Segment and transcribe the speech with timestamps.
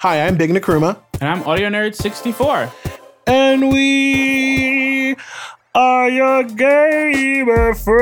[0.00, 0.96] Hi, I'm Big Nkrumah.
[1.20, 2.70] And I'm Audio Nerd 64.
[3.26, 5.16] And we
[5.74, 8.00] are your gamer friends.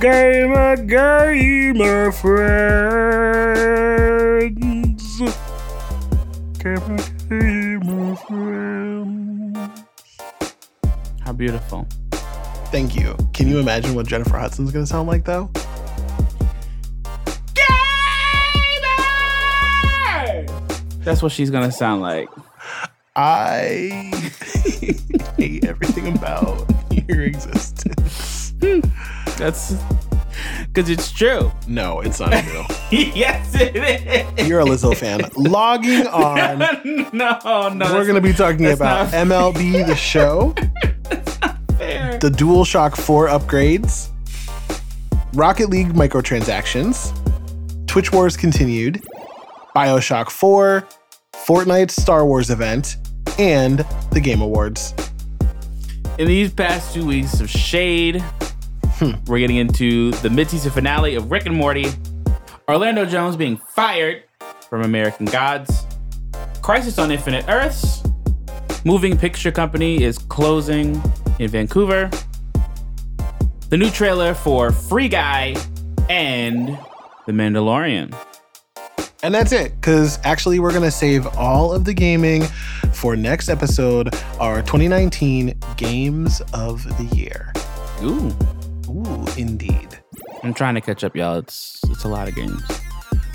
[0.00, 3.38] Gamer, gamer friends.
[6.58, 9.84] Gamer, gamer friends.
[11.20, 11.86] How beautiful.
[12.72, 13.16] Thank you.
[13.32, 15.48] Can you imagine what Jennifer Hudson's going to sound like, though?
[21.04, 22.28] That's what she's gonna sound like.
[23.16, 24.10] I
[25.36, 28.54] hate everything about your existence.
[29.36, 29.74] That's
[30.66, 31.52] because it's true.
[31.68, 32.64] No, it's not true.
[32.90, 33.76] yes, it
[34.38, 34.48] is.
[34.48, 35.20] You're a Lizzo fan.
[35.36, 36.58] Logging on.
[37.12, 37.94] no, no.
[37.94, 40.54] We're to be talking about MLB The Show,
[41.78, 42.18] fair.
[42.18, 44.08] the DualShock 4 upgrades,
[45.34, 47.12] Rocket League microtransactions,
[47.86, 49.02] Twitch Wars continued,
[49.74, 50.86] Bioshock 4,
[51.34, 52.96] Fortnite's Star Wars event,
[53.38, 54.94] and the Game Awards.
[56.18, 58.22] In these past two weeks of shade,
[58.98, 59.12] Hmm.
[59.26, 61.86] we're getting into the mid-season finale of Rick and Morty,
[62.68, 64.22] Orlando Jones being fired
[64.70, 65.84] from American Gods,
[66.62, 68.04] Crisis on Infinite Earths,
[68.84, 71.02] Moving Picture Company is closing
[71.40, 72.08] in Vancouver,
[73.70, 75.56] the new trailer for Free Guy,
[76.08, 76.78] and
[77.26, 78.14] The Mandalorian.
[79.24, 82.42] And that's it, because actually, we're going to save all of the gaming
[82.92, 87.50] for next episode, our 2019 Games of the Year.
[88.02, 88.30] Ooh,
[88.90, 89.98] Ooh, indeed.
[90.42, 91.38] I'm trying to catch up, y'all.
[91.38, 92.62] It's it's a lot of games.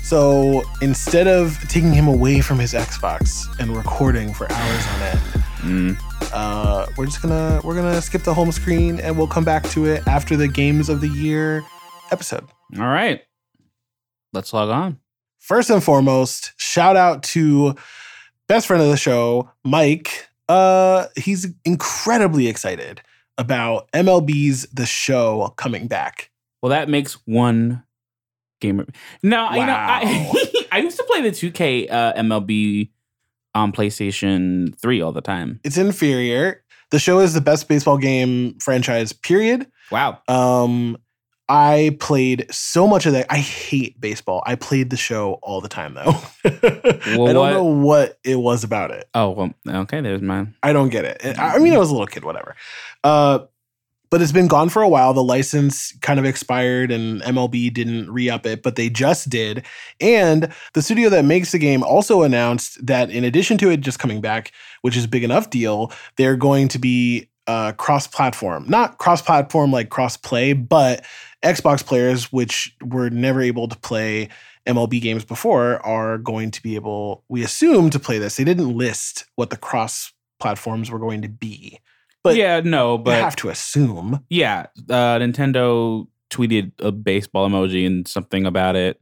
[0.04, 5.20] So instead of taking him away from his Xbox and recording for hours on end,
[5.60, 5.96] Mm.
[6.32, 9.86] uh, we're just gonna we're gonna skip the home screen and we'll come back to
[9.86, 11.64] it after the Games of the Year
[12.12, 12.46] episode.
[12.78, 13.22] All right,
[14.32, 14.98] let's log on.
[15.40, 17.74] First and foremost, shout out to
[18.46, 20.28] best friend of the show, Mike.
[20.48, 23.00] Uh, he's incredibly excited
[23.38, 26.30] about MLB's The Show coming back.
[26.62, 27.82] Well, that makes one
[28.60, 28.86] gamer.
[29.22, 30.32] No, you know, I,
[30.72, 32.90] I used to play the 2K uh, MLB
[33.54, 35.58] on PlayStation 3 all the time.
[35.64, 36.62] It's inferior.
[36.90, 39.66] The show is the best baseball game franchise, period.
[39.90, 40.20] Wow.
[40.28, 40.98] Um,
[41.52, 43.26] I played so much of that.
[43.28, 44.40] I hate baseball.
[44.46, 46.14] I played the show all the time though.
[46.44, 49.08] I don't what- know what it was about it.
[49.14, 50.54] Oh, well, okay, there's mine.
[50.62, 51.38] I don't get it.
[51.38, 52.54] I I mean, I was a little kid, whatever.
[53.02, 53.40] Uh,
[54.10, 55.12] but it's been gone for a while.
[55.12, 59.64] The license kind of expired, and MLB didn't re up it, but they just did.
[60.00, 63.98] And the studio that makes the game also announced that in addition to it just
[63.98, 68.64] coming back, which is a big enough deal, they're going to be uh, cross platform,
[68.68, 71.04] not cross platform like cross play, but
[71.42, 74.28] Xbox players, which were never able to play
[74.66, 78.36] MLB games before, are going to be able, we assume, to play this.
[78.36, 81.78] They didn't list what the cross platforms were going to be.
[82.22, 84.24] But yeah, no, you but have to assume.
[84.28, 89.00] yeah, uh, Nintendo tweeted a baseball emoji and something about it,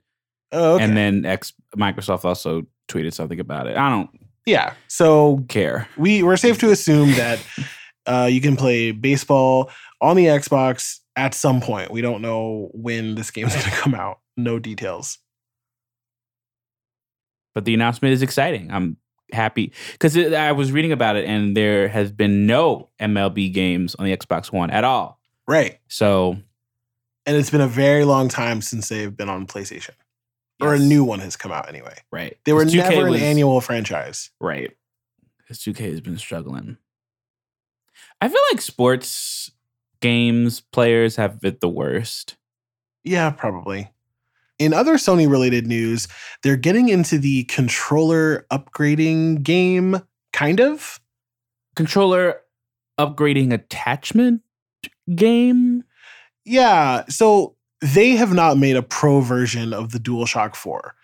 [0.52, 0.84] Oh, okay.
[0.84, 3.76] and then X Microsoft also tweeted something about it.
[3.76, 4.08] I don't
[4.46, 4.74] yeah.
[4.86, 5.88] So care.
[5.98, 7.44] we we're safe to assume that
[8.06, 11.90] uh, you can play baseball on the Xbox at some point.
[11.90, 14.20] We don't know when this game's going to come out.
[14.36, 15.18] No details.
[17.54, 18.70] but the announcement is exciting.
[18.70, 18.96] I'm
[19.32, 24.04] happy because I was reading about it, and there has been no MLB games on
[24.06, 25.18] the Xbox One at all.
[25.48, 25.78] Right.
[25.88, 26.36] So,
[27.26, 29.94] And it's been a very long time since they've been on PlayStation.
[30.60, 31.94] Or a new one has come out anyway.
[32.10, 32.36] right?
[32.44, 34.30] They were 2K never an annual franchise.
[34.40, 34.70] right.
[35.38, 36.76] Because 2K has been struggling.
[38.20, 39.50] I feel like sports
[40.00, 42.36] games players have it the worst.
[43.04, 43.90] Yeah, probably.
[44.58, 46.08] In other Sony related news,
[46.42, 51.00] they're getting into the controller upgrading game, kind of.
[51.76, 52.40] Controller
[52.98, 54.42] upgrading attachment
[55.14, 55.84] game.
[56.44, 57.04] Yeah.
[57.08, 60.94] So they have not made a pro version of the DualShock 4.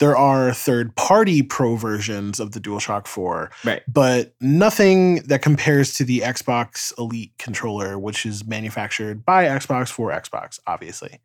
[0.00, 3.82] There are third party pro versions of the DualShock 4, Right.
[3.88, 10.10] but nothing that compares to the Xbox Elite controller, which is manufactured by Xbox for
[10.10, 11.18] Xbox, obviously.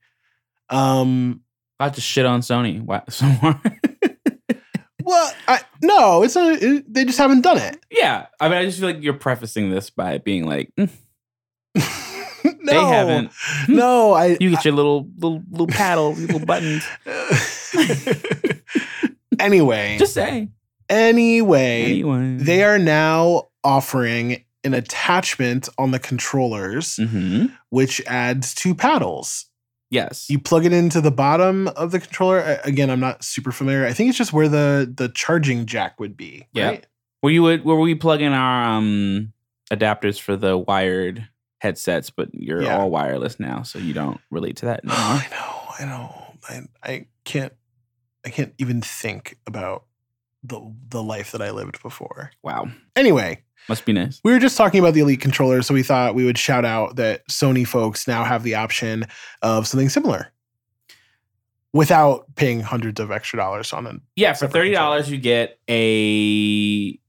[0.69, 1.41] Um,
[1.79, 2.81] I just shit on Sony.
[3.09, 3.27] So
[5.05, 6.61] well, I, no, it's not.
[6.63, 7.77] It, they just haven't done it.
[7.91, 8.27] yeah.
[8.39, 10.89] I mean, I just feel like you're prefacing this by being like, "Mm,
[12.45, 13.31] no, they haven't.
[13.67, 14.37] No, I.
[14.39, 16.85] You get your little little little paddle, little buttons.
[19.39, 20.49] anyway, Just say.
[20.89, 28.75] anyway, Anyway, they are now offering an attachment on the controllers, hmm which adds two
[28.75, 29.45] paddles.
[29.89, 30.27] Yes.
[30.29, 32.59] You plug it into the bottom of the controller.
[32.63, 33.85] Again, I'm not super familiar.
[33.85, 36.47] I think it's just where the the charging jack would be.
[36.53, 36.67] Yeah.
[36.69, 36.87] Right?
[37.21, 39.31] where you would where we plug in our um
[39.71, 41.27] adapters for the wired
[41.61, 42.77] headsets, but you're Yeah.
[42.77, 44.97] all wireless now, so you don't relate to that anymore.
[44.99, 45.61] I know.
[45.79, 46.35] I know.
[46.49, 46.61] I
[46.91, 47.53] I can't.
[48.25, 49.85] I can't even think about
[50.43, 50.59] the
[50.89, 52.31] the life that I lived before.
[52.41, 52.67] wow.
[52.95, 54.19] Anyway, Must be nice.
[54.23, 56.95] we were just talking about the Elite controller, so we thought we would shout out
[56.97, 59.05] that Sony folks now have the option
[59.41, 60.31] of something similar
[61.71, 63.95] without paying hundreds of extra dollars on it.
[64.15, 66.99] Yeah, for thirty dollars you get a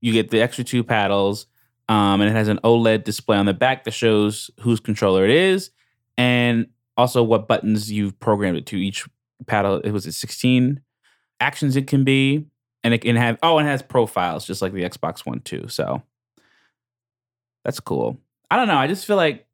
[0.00, 1.46] you get the extra two paddles,
[1.88, 5.30] um, and it has an OLED display on the back that shows whose controller it
[5.30, 5.70] is,
[6.18, 6.66] and
[6.96, 8.76] also what buttons you've programmed it to.
[8.76, 9.06] Each
[9.46, 10.80] paddle, uh, it was at sixteen
[11.40, 12.46] actions it can be,
[12.84, 15.68] and it can have oh, and it has profiles just like the Xbox One too.
[15.68, 16.02] So
[17.64, 18.18] that's cool.
[18.50, 18.76] I don't know.
[18.76, 19.46] I just feel like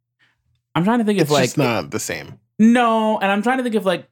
[0.75, 2.39] I'm trying to think It's of like not the same.
[2.59, 4.09] no, and I'm trying to think of like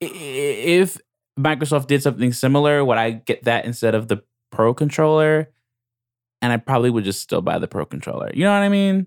[0.00, 0.96] if
[1.38, 5.50] Microsoft did something similar, would I get that instead of the Pro controller?
[6.42, 8.30] And I probably would just still buy the Pro controller.
[8.32, 9.06] You know what I mean?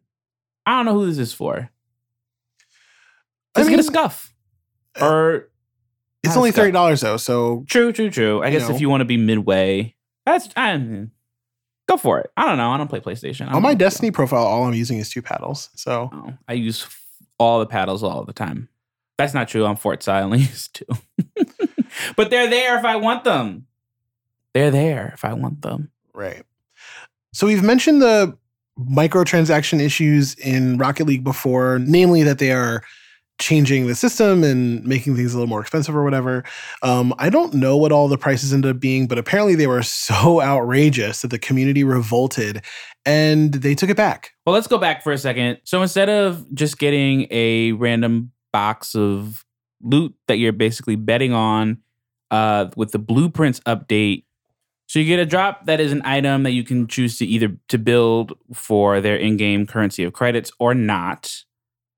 [0.65, 1.69] I don't know who this is for.
[3.55, 4.32] I Just get a scuff.
[5.01, 5.49] Or
[6.23, 8.43] It's only thirty dollars though, so true, true, true.
[8.43, 8.75] I guess know.
[8.75, 9.95] if you want to be midway,
[10.25, 11.07] that's I
[11.87, 12.31] go for it.
[12.37, 12.69] I don't know.
[12.71, 13.45] I don't play PlayStation.
[13.45, 13.73] Don't on my.
[13.73, 15.69] Destiny profile, all I'm using is two paddles.
[15.75, 16.87] So Oh, I use
[17.39, 18.69] all the paddles all the time.
[19.17, 20.11] That's not true on Forza.
[20.11, 20.85] I only use two.
[22.15, 23.67] but they're there if I want them.
[24.53, 25.91] They're there if I want them.
[26.13, 26.43] right.
[27.33, 28.37] So we've mentioned the
[28.79, 32.83] microtransaction issues in Rocket League before, namely that they are
[33.39, 36.43] changing the system and making things a little more expensive or whatever.
[36.81, 39.83] Um, I don't know what all the prices ended up being, but apparently they were
[39.83, 42.61] so outrageous that the community revolted
[43.05, 44.31] and they took it back.
[44.45, 45.59] Well, let's go back for a second.
[45.63, 49.45] So instead of just getting a random box of
[49.81, 51.79] loot that you're basically betting on
[52.31, 54.23] uh, with the blueprints update,
[54.87, 57.57] so you get a drop that is an item that you can choose to either
[57.69, 61.33] to build for their in-game currency of credits or not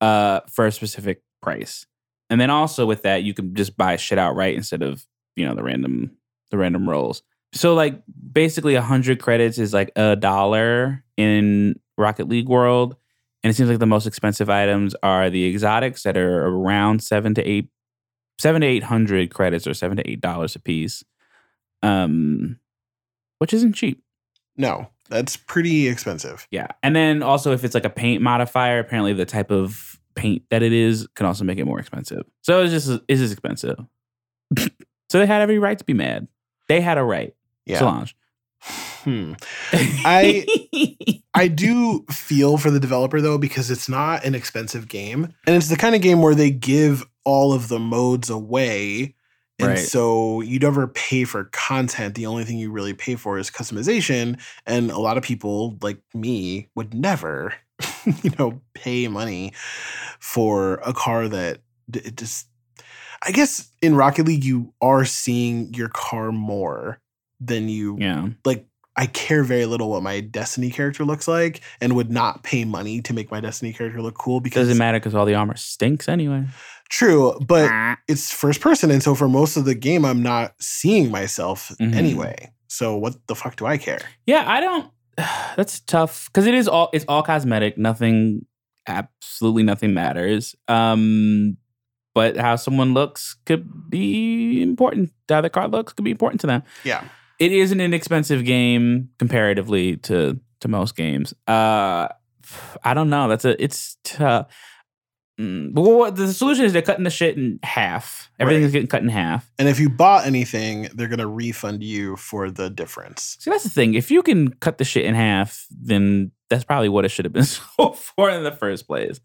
[0.02, 1.86] uh, for a specific price.
[2.30, 5.06] And then also with that, you can just buy shit outright instead of
[5.36, 6.12] you know the random
[6.52, 7.22] the random rolls.
[7.54, 8.02] So like
[8.34, 12.96] basically a hundred credits is like a dollar in Rocket League World,
[13.44, 17.34] and it seems like the most expensive items are the exotics that are around seven
[17.36, 17.70] to eight,
[18.40, 21.04] seven to eight hundred credits or seven to eight dollars a piece,
[21.84, 22.60] um,
[23.38, 24.02] which isn't cheap.
[24.58, 26.48] No, that's pretty expensive.
[26.50, 30.44] Yeah, and then also if it's like a paint modifier, apparently the type of paint
[30.50, 32.24] that it is can also make it more expensive.
[32.42, 33.78] So it's just it's just expensive.
[34.58, 36.28] so they had every right to be mad.
[36.68, 37.36] They had a right.
[37.66, 37.80] Yeah.
[37.80, 38.16] Solange.
[38.62, 39.34] Hmm.
[39.74, 40.46] I-
[41.34, 45.68] I do feel for the developer though because it's not an expensive game and it's
[45.68, 49.14] the kind of game where they give all of the modes away
[49.60, 49.78] and Right.
[49.78, 54.40] so you never pay for content the only thing you really pay for is customization
[54.66, 57.54] and a lot of people like me would never
[58.24, 59.52] you know pay money
[60.19, 61.60] for a car that
[61.94, 62.48] it just
[63.24, 67.00] I guess in Rocket League you are seeing your car more
[67.40, 68.28] than you yeah.
[68.44, 68.66] like
[68.98, 73.02] I care very little what my Destiny character looks like and would not pay money
[73.02, 76.08] to make my Destiny character look cool because Doesn't matter because all the armor stinks
[76.08, 76.46] anyway.
[76.89, 81.12] true, but it's first person and so for most of the game I'm not seeing
[81.12, 81.94] myself Mhm.
[81.96, 82.51] anyway.
[82.68, 84.00] So what the fuck do I care?
[84.25, 84.89] Yeah, I don't.
[85.55, 87.77] That's tough because it is all it's all cosmetic.
[87.77, 88.45] Nothing,
[88.88, 90.55] absolutely nothing matters.
[90.67, 91.57] Um,
[92.13, 95.12] but how someone looks could be important.
[95.29, 96.63] How the card looks could be important to them.
[96.84, 97.03] Yeah.
[97.39, 101.34] It is an inexpensive game comparatively to to most games.
[101.48, 102.07] Uh,
[102.84, 103.27] I don't know.
[103.27, 104.48] That's a it's tough.
[105.39, 108.32] Mm, but what the solution is they're cutting the shit in half.
[108.39, 109.51] Everything's getting cut in half.
[109.60, 113.36] And if you bought anything, they're going to refund you for the difference.
[113.42, 113.96] See, that's the thing.
[113.96, 117.34] If you can cut the shit in half, then that's probably what it should have
[117.34, 117.44] been
[117.77, 119.20] sold for in the first place.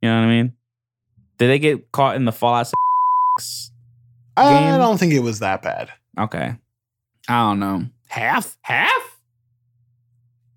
[0.00, 0.52] You know what I mean?
[1.38, 2.72] Did they get caught in the Fallout?
[4.36, 4.78] I Game?
[4.80, 5.90] don't think it was that bad.
[6.18, 6.56] Okay,
[7.28, 7.84] I don't know.
[8.08, 9.18] Half, half.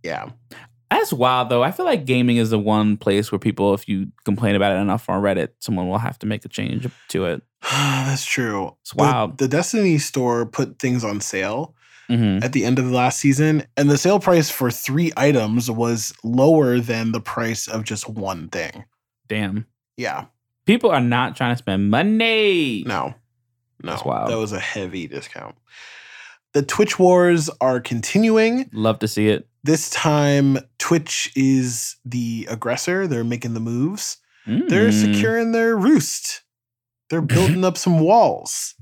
[0.04, 0.30] Yeah.
[0.98, 1.62] That's wild, though.
[1.64, 4.80] I feel like gaming is the one place where people, if you complain about it
[4.80, 7.42] enough on Reddit, someone will have to make a change to it.
[7.62, 8.76] That's true.
[8.82, 9.38] It's The- wild.
[9.38, 11.74] The, Destiny store put things on sale
[12.08, 15.72] hmm at the end of the last season, and the sale price for three items
[15.72, 18.86] was lower than the price of just one thing.
[19.28, 19.66] Damn,
[19.98, 20.26] Yeah.
[20.68, 22.84] people are not trying to spend money.
[22.86, 23.16] No.
[23.84, 23.92] No.
[23.92, 24.30] That's wild.
[24.30, 25.56] That was a heavy discount.
[26.56, 28.70] The Twitch wars are continuing.
[28.74, 29.48] Love to see it.
[29.66, 33.08] This time, Twitch is the aggressor.
[33.08, 34.18] They're making the moves.
[34.48, 35.14] They're Mm.
[35.14, 36.44] securing their roost.
[37.10, 38.74] They're building up some walls.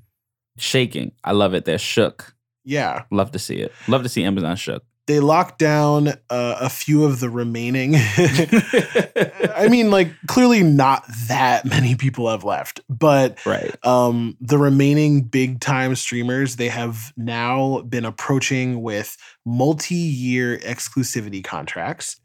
[0.58, 1.14] shaking.
[1.24, 1.66] I love it.
[1.66, 2.36] They're shook.
[2.64, 3.06] Yeah.
[3.10, 3.72] Love to see it.
[3.88, 4.84] Love to see Amazon shook.
[5.06, 7.96] They locked down uh, a few of the remaining.
[9.56, 13.76] I mean, like, clearly not that many people have left, but right.
[13.86, 22.20] um, the remaining big time streamers they have now been approaching with multi-year exclusivity contracts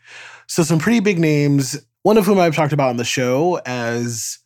[0.47, 4.39] so some pretty big names one of whom i've talked about on the show as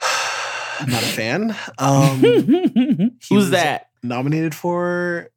[0.86, 2.20] not a fan um,
[3.28, 3.88] Who's that?
[4.02, 5.30] nominated for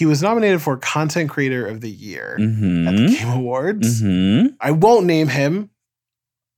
[0.00, 3.06] he was nominated for content creator of the year at the Mm-hmm.
[3.14, 4.54] game awards Mm-hmm.
[4.58, 5.68] i won't name him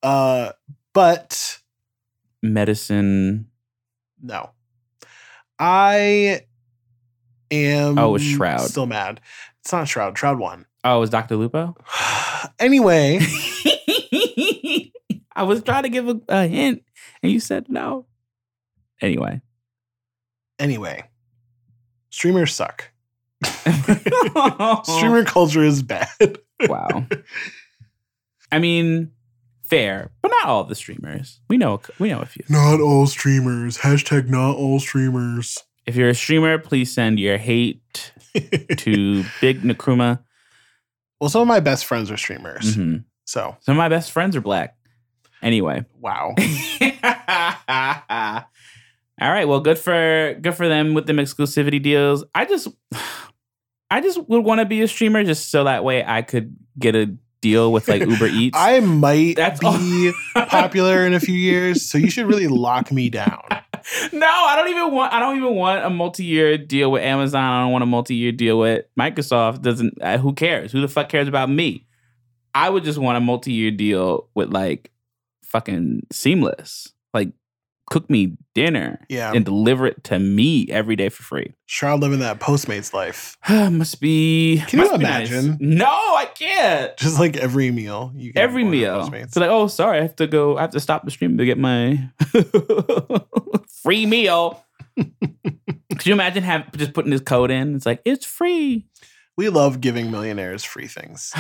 [0.05, 0.53] uh,
[0.95, 1.59] but
[2.43, 3.47] Medicine.
[4.21, 4.51] No.
[5.59, 6.43] I
[7.51, 8.63] am Oh, it's Shroud.
[8.69, 9.21] Still mad.
[9.61, 10.17] It's not Shroud.
[10.19, 10.67] Shroud won.
[10.85, 11.37] Oh, it was Dr.
[11.37, 11.77] Lupo?
[12.59, 13.19] anyway,
[15.35, 16.83] I was trying to give a, a hint
[17.23, 18.07] and you said no.
[19.01, 19.41] Anyway.
[20.59, 21.05] anyway.
[22.11, 22.92] Streamers suck.
[24.85, 26.09] Streamer culture is bad.
[26.69, 27.07] wow.
[28.51, 29.11] I mean,
[29.63, 31.41] fair, but not all the streamers.
[31.49, 32.45] We know we know a few.
[32.49, 33.79] Not all streamers.
[33.79, 35.59] Hashtag not all streamers.
[35.87, 38.13] If you're a streamer, please send your hate
[38.77, 40.21] to Big Nkrumah.
[41.21, 42.77] well, some of my best friends are streamers.
[42.77, 43.05] Mhm.
[43.25, 44.77] So, Some of my best friends are black.
[45.43, 45.85] Anyway.
[45.99, 46.35] wow.
[49.21, 49.47] All right.
[49.47, 52.25] Well, good for good for them with them exclusivity deals.
[52.35, 52.69] I just
[53.93, 56.95] I just would want to be a streamer just so that way I could get
[56.95, 58.57] a deal with like Uber Eats.
[58.59, 63.11] I might That's be popular in a few years, so you should really lock me
[63.11, 63.43] down.
[64.13, 65.13] no, I don't even want.
[65.13, 67.45] I don't even want a multi-year deal with Amazon.
[67.45, 69.61] I don't want a multi-year deal with Microsoft.
[69.61, 70.73] Doesn't uh, who cares?
[70.73, 71.87] Who the fuck cares about me?
[72.55, 74.91] I would just want a multi-year deal with like
[75.45, 76.95] fucking Seamless.
[77.13, 77.33] Like
[77.93, 79.33] cook me dinner Yeah.
[79.35, 81.53] and deliver it to me every day for free.
[81.67, 83.37] Shroud living that Postmates life.
[83.51, 84.63] must be.
[84.67, 85.31] Can you must nice.
[85.31, 85.59] imagine?
[85.61, 86.97] No, I can't.
[86.97, 88.13] Just like every meal.
[88.15, 89.05] You Every meal.
[89.31, 90.57] So like, oh, sorry, I have to go.
[90.57, 92.09] I have to stop the stream to get my
[93.83, 94.65] free meal.
[94.97, 97.77] Could you imagine have just putting this code in?
[97.77, 98.87] It's like it's free.
[99.37, 101.33] We love giving millionaires free things,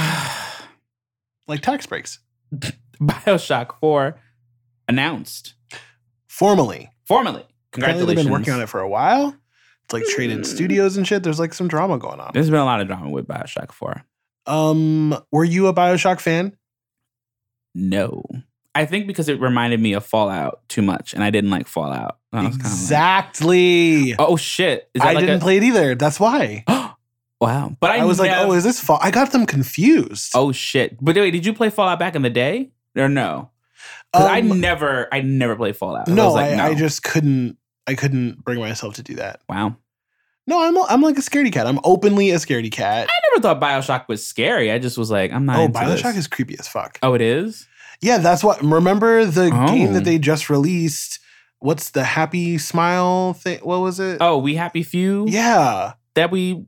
[1.48, 2.18] like tax breaks.
[3.00, 4.20] Bioshock Four
[4.88, 5.54] announced
[6.32, 7.42] Formally, formally.
[7.42, 8.06] apparently Congratulations.
[8.16, 9.36] they've been working on it for a while.
[9.84, 10.46] It's like traded Mm.
[10.46, 11.22] studios and shit.
[11.22, 12.30] There's like some drama going on.
[12.32, 14.02] There's been a lot of drama with Bioshock Four.
[14.46, 16.56] Um, were you a Bioshock fan?
[17.74, 18.22] No,
[18.74, 22.18] I think because it reminded me of Fallout too much, and I didn't like Fallout.
[22.32, 24.14] I like, Exactly.
[24.18, 24.88] oh shit!
[24.94, 25.94] Is that I like didn't a, play it either.
[25.94, 26.64] That's why.
[27.40, 28.98] wow, but I, I, was like, oh, is this fall?
[29.02, 30.32] I got them confused.
[30.34, 30.96] Oh shit!
[31.00, 33.50] But wait, did you play Fallout back in the day or no?
[34.14, 36.06] 'Cause I Um, never, I never played Fallout.
[36.08, 36.64] no, was like, I, no.
[36.64, 37.56] I just couldn't.
[37.86, 39.40] I couldn't bring myself to do that.
[39.48, 39.76] wow.
[40.46, 41.66] No, I'm I'm like a scaredy cat.
[41.68, 43.08] I'm openly a scaredy cat.
[43.08, 44.72] I never thought Bioshock was scary.
[44.72, 45.56] I just was like, I'm not.
[45.58, 46.16] Oh, Bioshock this.
[46.18, 46.98] is creepy as fuck.
[47.02, 47.66] Oh, it is.
[48.00, 48.60] Yeah, that's what.
[48.60, 49.92] Remember the game Oh.
[49.92, 51.20] that they just released?
[51.60, 53.60] What's the Happy Smile thing?
[53.62, 54.18] What was it?
[54.20, 55.26] Oh, we happy few.
[55.28, 56.66] yeah, That we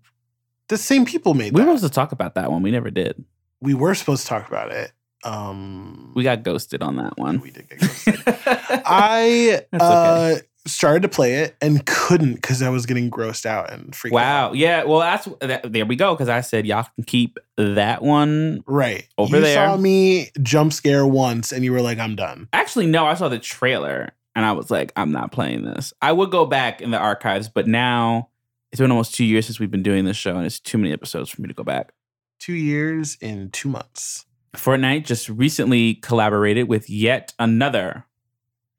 [0.68, 2.62] the same people made we were supposed to talk about that one.
[2.62, 3.24] We never did.
[3.60, 4.92] we were supposed to talk about it.
[5.24, 7.40] Um, We got ghosted on that one.
[7.40, 8.22] we did get ghosted.
[8.26, 10.46] I uh, okay.
[10.66, 14.16] started to play it and couldn't because I was getting grossed out and freaked out.
[14.16, 14.46] wow.
[14.48, 14.56] out.
[14.56, 14.84] Yeah.
[14.84, 16.14] Well, that's that, there we go.
[16.14, 18.62] Because I said y'all can keep that one.
[18.66, 19.08] Right.
[19.18, 19.68] Over you there.
[19.68, 22.48] saw me jump scare once and you were like, I'm done.
[22.52, 23.06] Actually, no.
[23.06, 25.92] I saw the trailer and I was like, I'm not playing this.
[26.02, 28.28] I would go back in the archives, but now
[28.72, 30.92] it's been almost two years since we've been doing this show, and it's too many
[30.92, 31.92] episodes for me to go back.
[32.40, 34.26] Two years in two months.
[34.54, 38.06] Fortnite just recently collaborated with yet another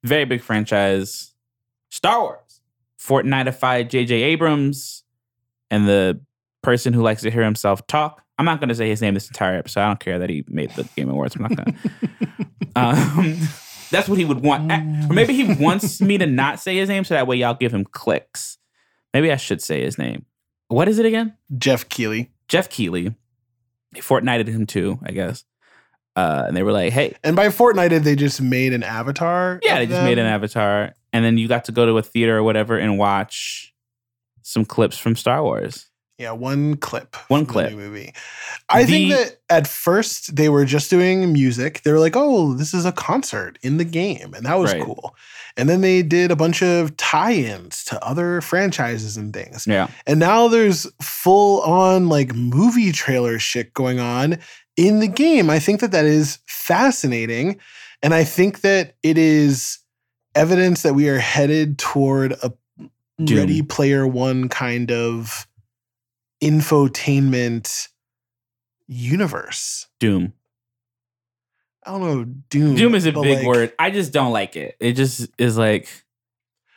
[0.04, 1.34] very big franchise,
[1.90, 2.62] Star Wars.
[3.00, 4.16] Fortniteified J.J.
[4.16, 5.04] Abrams
[5.70, 6.20] and the
[6.62, 8.24] person who likes to hear himself talk.
[8.38, 9.82] I'm not going to say his name this entire episode.
[9.82, 11.36] I don't care that he made the Game Awards.
[11.36, 12.48] I'm not going to.
[12.76, 13.38] um,
[13.92, 14.72] that's what he would want.
[14.72, 17.74] Or maybe he wants me to not say his name so that way y'all give
[17.74, 18.58] him clicks.
[19.14, 20.26] Maybe I should say his name.
[20.68, 21.38] What is it again?
[21.58, 22.32] Geoff Keighley.
[22.48, 23.16] Geoff Keighley.
[23.96, 25.46] Fortnited him too, I guess.
[26.16, 29.60] Uh, and they were like, hey, And by Fortnite, they just made an avatar.
[29.64, 30.94] yeah, they just made an avatar.
[31.12, 33.74] And then you got to go to a theater or whatever and watch
[34.42, 35.90] some clips from Star Wars.
[36.18, 37.14] Yeah, one clip.
[37.28, 37.74] One the clip.
[37.74, 38.14] movie.
[38.70, 41.82] I think that at first they were just doing music.
[41.84, 44.82] They were like, "Oh, this is a concert in the game," and that was Right.
[44.82, 45.14] cool.
[45.58, 49.68] And then they did a bunch of tie-ins to other franchises and things.
[49.68, 49.88] Yeah.
[50.08, 54.38] And now there's full on like movie trailer shit going on
[54.78, 55.50] in the game.
[55.50, 57.60] I think that that is fascinating.
[58.02, 59.80] And I think that it is
[60.36, 62.54] evidence that we are headed toward a
[63.24, 63.38] Doom.
[63.40, 65.48] Ready Player One kind of
[66.44, 67.88] infotainment
[68.88, 69.88] universe.
[70.00, 70.34] Doom.
[71.86, 72.76] I don't know, Doom.
[72.76, 73.74] Doom is a big like, word.
[73.80, 74.76] I just don't like it.
[74.80, 75.88] It just is like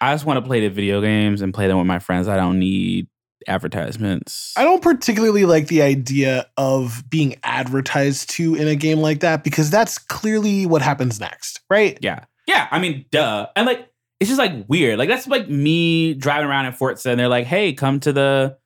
[0.00, 2.28] I just want to play the video games and play them with my friends.
[2.28, 3.08] I don't need
[3.48, 4.54] advertisements.
[4.56, 9.44] I don't particularly like the idea of being advertised to in a game like that
[9.44, 11.98] because that's clearly what happens next, right?
[12.00, 12.24] Yeah.
[12.46, 12.68] Yeah.
[12.70, 13.48] I mean, duh.
[13.56, 13.88] And like,
[14.20, 14.98] it's just like weird.
[14.98, 18.56] Like, that's like me driving around in Forza and they're like, hey, come to the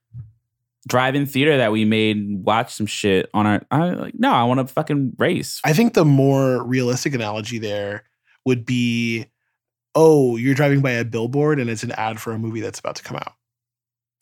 [0.88, 3.62] drive in theater that we made watch some shit on our.
[3.70, 5.60] I'm like, no, I want to fucking race.
[5.64, 8.04] I think the more realistic analogy there
[8.44, 9.26] would be
[9.94, 12.96] oh, you're driving by a billboard and it's an ad for a movie that's about
[12.96, 13.34] to come out.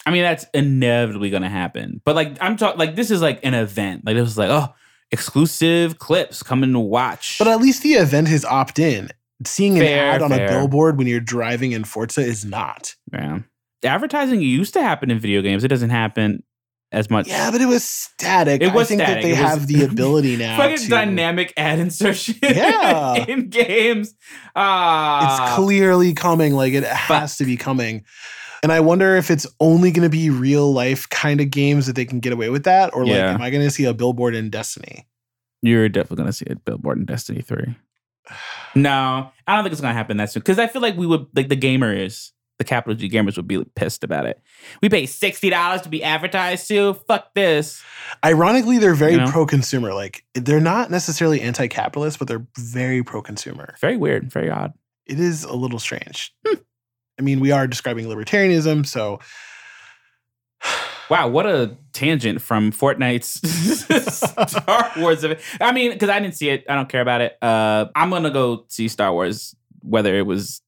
[0.07, 2.01] I mean, that's inevitably going to happen.
[2.05, 4.05] But like, I'm talking, like, this is like an event.
[4.07, 4.69] Like, this is like, oh,
[5.11, 7.37] exclusive clips coming to watch.
[7.39, 9.11] But at least the event is opt in.
[9.45, 10.47] Seeing an Fair, ad on fair.
[10.47, 12.95] a billboard when you're driving in Forza is not.
[13.13, 13.41] yeah.
[13.83, 15.65] Advertising used to happen in video games.
[15.65, 16.43] It doesn't happen
[16.93, 17.29] as much.
[17.29, 18.61] Yeah, but it was static.
[18.61, 19.23] It was I think static.
[19.23, 23.25] that they have the ability now Fucking to dynamic ad insertion Yeah.
[23.29, 24.15] in games.
[24.55, 28.05] Ah, it's clearly coming like it has to be coming
[28.63, 31.97] and i wonder if it's only going to be real life kind of games that
[31.97, 34.35] they can get away with that or like am i going to see a billboard
[34.35, 35.07] in destiny
[35.63, 37.77] You're definitely gonna see a billboard in Destiny 3.
[38.75, 40.41] No, I don't think it's gonna happen that soon.
[40.41, 43.65] Because I feel like we would like the gamers, the capital G gamers would be
[43.75, 44.41] pissed about it.
[44.81, 46.95] We pay sixty dollars to be advertised to.
[47.09, 47.83] Fuck this.
[48.25, 49.31] ironically they're very You know?
[49.31, 54.73] pro-consumer like they're not necessarily anti-capitalist but they're very pro-consumer Very weird, very odd.
[55.07, 56.55] it is a little strange hmm.
[57.21, 59.21] I mean we are describing libertarianism so
[61.09, 63.41] Wow, what a tangent from Fortnite's
[64.53, 65.25] Star Wars.
[65.25, 65.41] event.
[65.61, 67.37] I mean, because I didn't see it, I don't care about it.
[67.43, 70.63] Uh, I'm gonna go see Star Wars, whether it was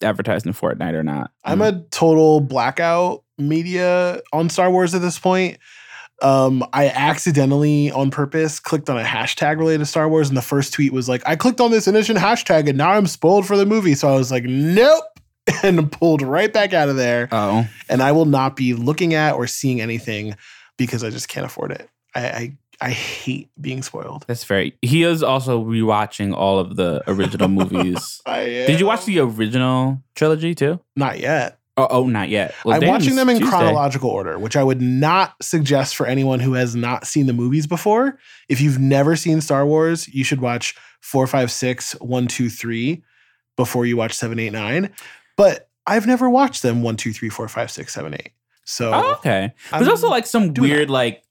[0.00, 1.32] advertised in Fortnite or not.
[1.44, 5.58] I'm a total blackout media on Star Wars at this point.
[6.22, 10.42] Um, I accidentally, on purpose, clicked on a hashtag related to Star Wars, and the
[10.42, 13.56] first tweet was like, "I clicked on this innocent hashtag, and now I'm spoiled for
[13.56, 15.11] the movie." So I was like, "Nope,"
[15.62, 17.28] and pulled right back out of there.
[17.32, 20.36] oh, And I will not be looking at or seeing anything
[20.76, 21.88] because I just can't afford it.
[22.14, 24.24] I I, I hate being spoiled.
[24.26, 24.76] that's very.
[24.82, 28.20] He is also rewatching all of the original movies.
[28.26, 30.80] Did you watch the original trilogy too?
[30.96, 31.58] Not yet.
[31.76, 32.54] Oh, oh not yet.
[32.64, 33.50] Well, I'm watching them in Tuesday.
[33.50, 37.66] chronological order, which I would not suggest for anyone who has not seen the movies
[37.66, 38.18] before.
[38.48, 43.02] If you've never seen Star Wars, you should watch 4, 5, 6, 1, 2, 3
[43.56, 44.90] before you watch 7, 8, 9.
[45.36, 48.30] But I've never watched them 1, 2, 3, 4, 5, 6, 7, 8.
[48.64, 49.52] So Oh, okay.
[49.72, 51.24] There's I'm also like some weird like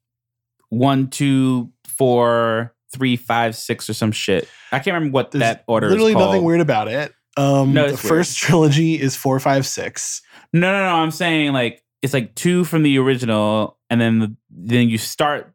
[0.70, 4.48] one, two, four, three, five, six, or some shit.
[4.72, 6.30] I can't remember what there's that order literally is called.
[6.32, 7.14] nothing weird about it.
[7.38, 8.00] Um, No, the weird.
[8.00, 10.22] first trilogy is four, five, six.
[10.52, 10.96] No, no, no.
[10.96, 15.54] I'm saying like it's like two from the original, and then the, then you start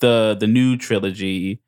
[0.00, 1.60] the the new trilogy,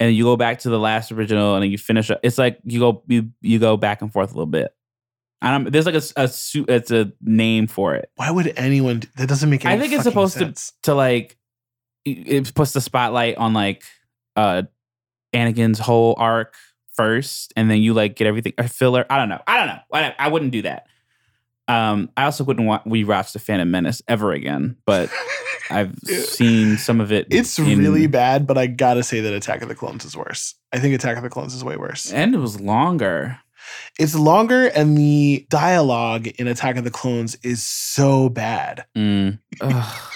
[0.00, 2.08] and you go back to the last original, and then you finish.
[2.10, 2.20] it.
[2.22, 4.74] It's like you go you you go back and forth a little bit.
[5.42, 6.24] And I'm, there's like a, a
[6.68, 9.02] it's a name for it Why would anyone?
[9.16, 10.72] that doesn't make any I think it's supposed sense.
[10.84, 11.36] to to like
[12.06, 13.82] it- puts the spotlight on like
[14.36, 14.62] uh
[15.34, 16.54] Anakin's whole arc
[16.94, 19.04] first, and then you like get everything a filler.
[19.10, 19.40] I don't know.
[19.46, 19.80] I don't know.
[19.92, 20.86] I, I wouldn't do that.
[21.66, 25.10] Um, I also wouldn't want rewatch the Phantom Menace ever again, but
[25.70, 27.26] I've seen some of it.
[27.30, 30.54] It's in- really bad, but I gotta say that Attack of the Clones is worse.
[30.72, 32.12] I think Attack of the Clones is way worse.
[32.12, 33.38] and it was longer.
[33.98, 38.84] It's longer, and the dialogue in Attack of the Clones is so bad.
[38.96, 39.38] Mm.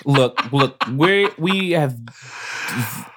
[0.05, 1.97] Look, look, we we have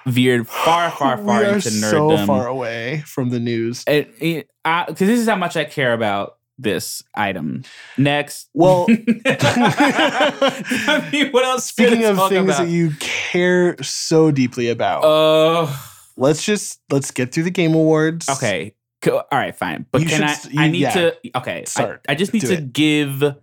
[0.06, 3.84] veered far, far, far we are into so far away from the news.
[3.86, 7.64] it, it because this is how much I care about this item.
[7.98, 8.86] Next, Well-
[9.26, 11.64] I mean, what else?
[11.66, 12.64] Speaking of things about?
[12.64, 15.74] that you care so deeply about, uh,
[16.16, 18.28] let's just let's get through the Game Awards.
[18.28, 18.76] okay, Co-
[19.10, 19.86] all right, fine.
[19.90, 20.64] But You can should I?
[20.64, 20.90] I need yeah.
[20.92, 21.16] to.
[21.36, 21.98] Okay, I.
[22.08, 22.72] I just need Do to it.
[22.72, 23.34] give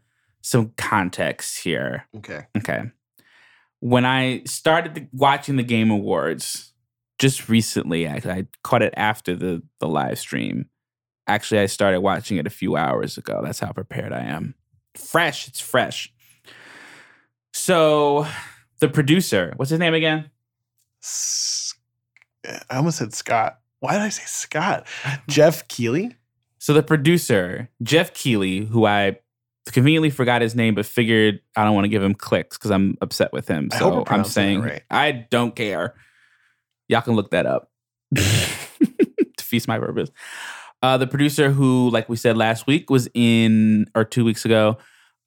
[0.42, 2.06] some context here.
[2.18, 2.46] Okay.
[2.58, 2.84] Okay.
[3.82, 6.74] When I started watching the Game Awards
[7.18, 10.70] just recently, actually, I caught it after the the live stream.
[11.28, 13.42] Actually, I started watching it a few hours ago.
[13.44, 14.56] That's how prepared I am.
[14.96, 16.12] Fresh, it's fresh.
[17.54, 18.26] So,
[18.80, 20.30] the producer, what's his name again?
[22.70, 23.60] I almost said Scott.
[23.80, 24.88] Why did I say Scott?
[25.28, 26.16] Geoff Keighley.
[26.58, 29.18] So, the producer, Geoff Keighley, who I
[29.72, 32.98] conveniently forgot his name, but figured I don't want to give him clicks because I'm
[33.02, 33.70] upset with him.
[33.72, 34.84] I hope we're So, I'm saying right.
[34.90, 35.96] I don't care.
[36.88, 37.72] Y'all can look that up
[38.16, 38.24] to
[39.42, 40.10] feast my purpose.
[40.82, 44.78] Uh, the producer who, like we said last week, was in or two weeks ago,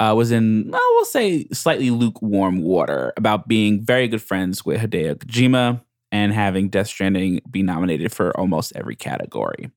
[0.01, 4.81] uh, was in I will say slightly lukewarm water about being very good friends with
[4.81, 5.81] Hideo Kojima
[6.13, 9.71] and having Death Stranding be nominated for almost every category.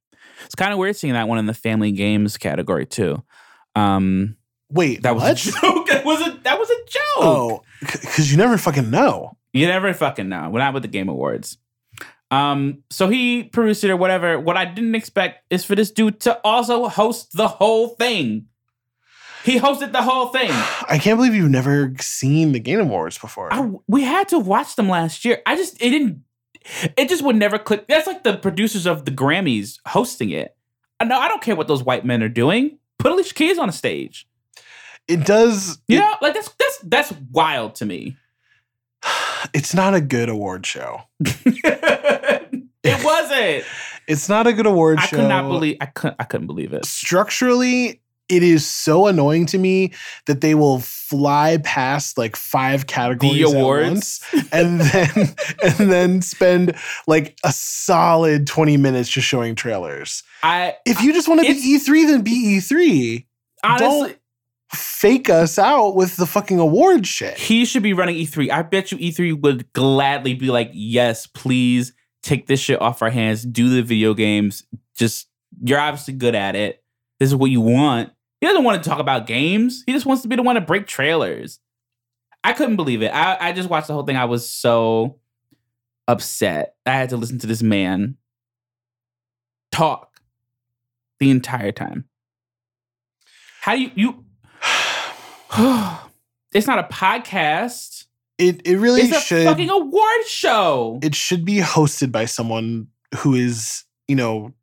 [0.46, 3.24] It's kind of weird seeing that one in the family games category too.
[3.74, 4.36] Um,
[4.70, 5.32] Wait, that was what?
[5.32, 5.88] a joke.
[5.88, 7.02] That was a that was a joke.
[7.18, 9.38] Oh, because you never fucking know.
[9.54, 10.50] You never fucking know.
[10.52, 11.58] We're not with the Game Awards.
[12.32, 14.38] Um, so he produced it or whatever.
[14.40, 18.48] What I didn't expect is for this dude to also host the whole thing.
[19.46, 20.50] He hosted the whole thing.
[20.90, 23.54] I can't believe you've never seen the Game Awards before.
[23.54, 25.42] I, we had to watch them last year.
[25.46, 26.24] I just it didn't.
[26.98, 27.88] It just would never click.
[27.88, 30.56] That's like the producers of the Grammys hosting it.
[31.00, 31.20] I know.
[31.20, 32.80] I don't care what those white men are doing.
[32.98, 34.28] Put Alicia Keys on a stage.
[35.08, 35.78] It does.
[35.88, 38.18] You it- know, like that's that's that's wild to me.
[39.54, 41.04] it's not a good award show.
[41.20, 43.64] it wasn't.
[44.08, 45.16] It's not a good award I show.
[45.18, 45.78] could not believe.
[45.82, 46.16] I couldn't.
[46.20, 46.86] I couldn't believe it.
[46.86, 49.94] structurally it is so annoying to me
[50.26, 54.22] that they will fly past like five categories The at awards.
[54.34, 56.76] once and then and then spend
[57.08, 60.24] like a solid 20 minutes just showing trailers.
[60.44, 63.26] I If you just want to be E3 then be E3.
[63.64, 63.88] honestly.
[63.88, 64.18] Don't
[64.74, 67.38] fake us out with the fucking award shit.
[67.38, 68.50] He should be running E3.
[68.50, 73.12] I bet you E3 would gladly be like, yes, please take this shit off our
[73.12, 73.44] hands.
[73.46, 74.64] Do the video games.
[74.98, 75.28] Just,
[75.64, 76.84] you're obviously good at it.
[77.20, 78.10] This is what you want.
[78.46, 79.82] He doesn't want to talk about games.
[79.88, 81.60] He just wants to be the one to break trailers.
[82.44, 83.08] I couldn't believe it.
[83.08, 84.18] I, I just watched the whole thing.
[84.18, 85.18] I was so
[86.08, 86.76] upset.
[86.86, 88.18] I had to listen to this man
[89.72, 90.20] talk
[91.20, 92.06] the entire time.
[93.62, 94.26] How do you, you,
[96.54, 98.06] it's not a podcast.
[98.38, 101.00] It it really should It's a should fucking award show.
[101.02, 104.54] it should be hosted by someone who is, you know,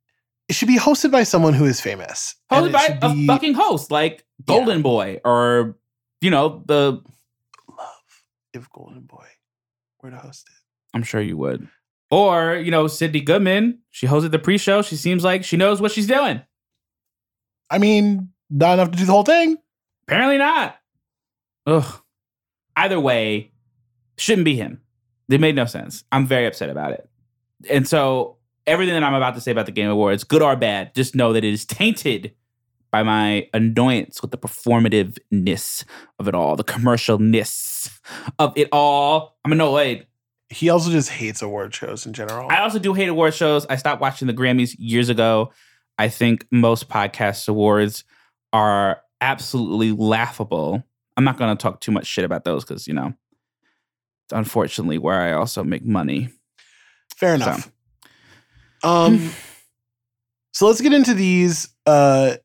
[0.48, 2.34] it should be hosted by someone who is famous.
[2.50, 5.76] Hosted by a be- fucking host like Golden Boy or
[6.20, 7.02] you know the.
[7.68, 7.88] love
[8.52, 9.26] if Golden Boy
[10.02, 10.96] were to host it.
[10.96, 11.68] I'm sure you would.
[12.10, 13.78] Or you know Sydnee Goodman.
[13.90, 14.82] She hosted the pre-show.
[14.82, 16.42] She seems like she knows what she's doing.
[17.70, 19.56] I mean, not enough to do the whole thing.
[20.06, 20.76] Apparently not.
[21.66, 22.00] Ugh.
[22.76, 23.52] Either way,
[24.18, 24.80] shouldn't be him.
[25.28, 26.04] They made no sense.
[26.12, 27.08] I'm very upset about it.
[27.70, 30.94] And so everything that I'm about to say about the Game Awards, good or bad,
[30.94, 32.34] just know that it is tainted
[32.90, 35.84] by my annoyance with the performativeness
[36.18, 37.98] of it all, the commercialness
[38.38, 39.38] of it all.
[39.44, 40.06] I'm annoyed.
[40.50, 42.50] He also just hates award shows in general.
[42.50, 43.64] I also do hate award shows.
[43.66, 45.52] I stopped watching the Grammys years ago.
[45.98, 48.04] I think most podcast awards
[48.52, 50.82] are absolutely laughable.
[51.16, 53.14] I'm not going to talk too much shit about those because, you know,
[54.26, 56.28] it's unfortunately where I also make money.
[57.16, 57.72] Fair enough.
[58.82, 59.30] Um,
[60.52, 62.36] so let's get into these uh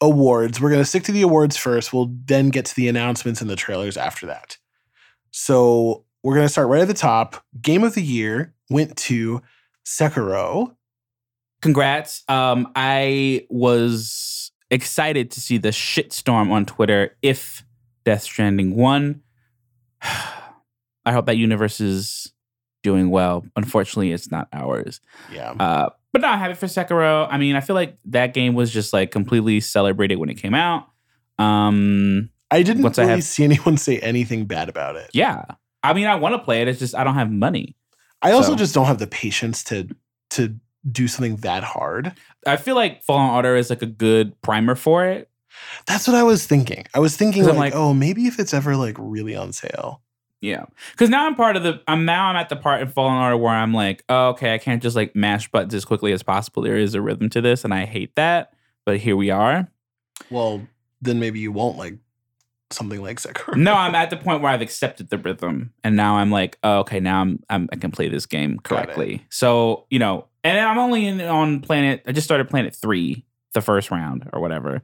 [0.00, 0.60] awards.
[0.60, 1.92] We're gonna stick to the awards first.
[1.92, 4.58] We'll then get to the announcements and the trailers after that.
[5.30, 7.42] So we're gonna start right at the top.
[7.60, 9.42] Game of the year went to
[9.86, 10.74] Sekiro.
[11.62, 12.22] Congrats.
[12.28, 17.64] Um, I was excited to see the shitstorm on Twitter if
[18.04, 19.22] Death Stranding won.
[20.02, 22.32] I hope that universe is
[22.86, 23.44] doing well.
[23.56, 25.00] Unfortunately, it's not ours.
[25.32, 25.50] Yeah.
[25.50, 27.26] Uh, but no, I'm happy for Sekiro.
[27.28, 30.54] I mean, I feel like that game was just like completely celebrated when it came
[30.54, 30.86] out.
[31.38, 35.10] Um, I didn't once I have- see anyone say anything bad about it.
[35.12, 35.44] yeah.
[35.82, 36.68] I mean, I want to play it.
[36.68, 37.76] It's just I don't have money.
[38.22, 39.88] I also So- just don't have the patience to
[40.30, 40.54] to
[40.90, 42.12] do something that hard.
[42.46, 45.28] I feel like Fallen Order is like a good primer for it.
[45.86, 46.84] That's what I was thinking.
[46.94, 50.02] I was thinking like, like- oh, maybe if it's ever like really on sale.
[50.40, 51.80] Yeah, because now I'm part of the.
[51.88, 54.58] I'm now I'm at the part in Fallen Order where I'm like, oh, okay, I
[54.58, 56.62] can't just like mash buttons as quickly as possible.
[56.62, 58.52] There is a rhythm to this, and I hate that.
[58.84, 59.68] But here we are.
[60.30, 60.66] Well,
[61.00, 61.94] then maybe you won't like
[62.70, 63.56] something like Sekiro.
[63.56, 66.80] No, I'm at the point where I've accepted the rhythm, and now I'm like, oh,
[66.80, 69.24] okay, now I'm, I'm I can play this game correctly.
[69.30, 72.02] So you know, and I'm only in on planet.
[72.06, 74.82] I just started planet three, the first round or whatever.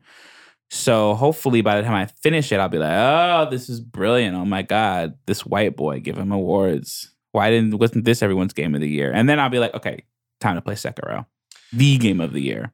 [0.75, 4.35] So hopefully by the time I finish it, I'll be like, oh, this is brilliant.
[4.35, 7.13] Oh my god, this white boy, give him awards.
[7.33, 9.13] Why didn't wasn't this everyone's game of the year?
[9.13, 10.05] And then I'll be like, okay,
[10.41, 11.27] time to play Sekiro,
[11.75, 12.73] the game of the year.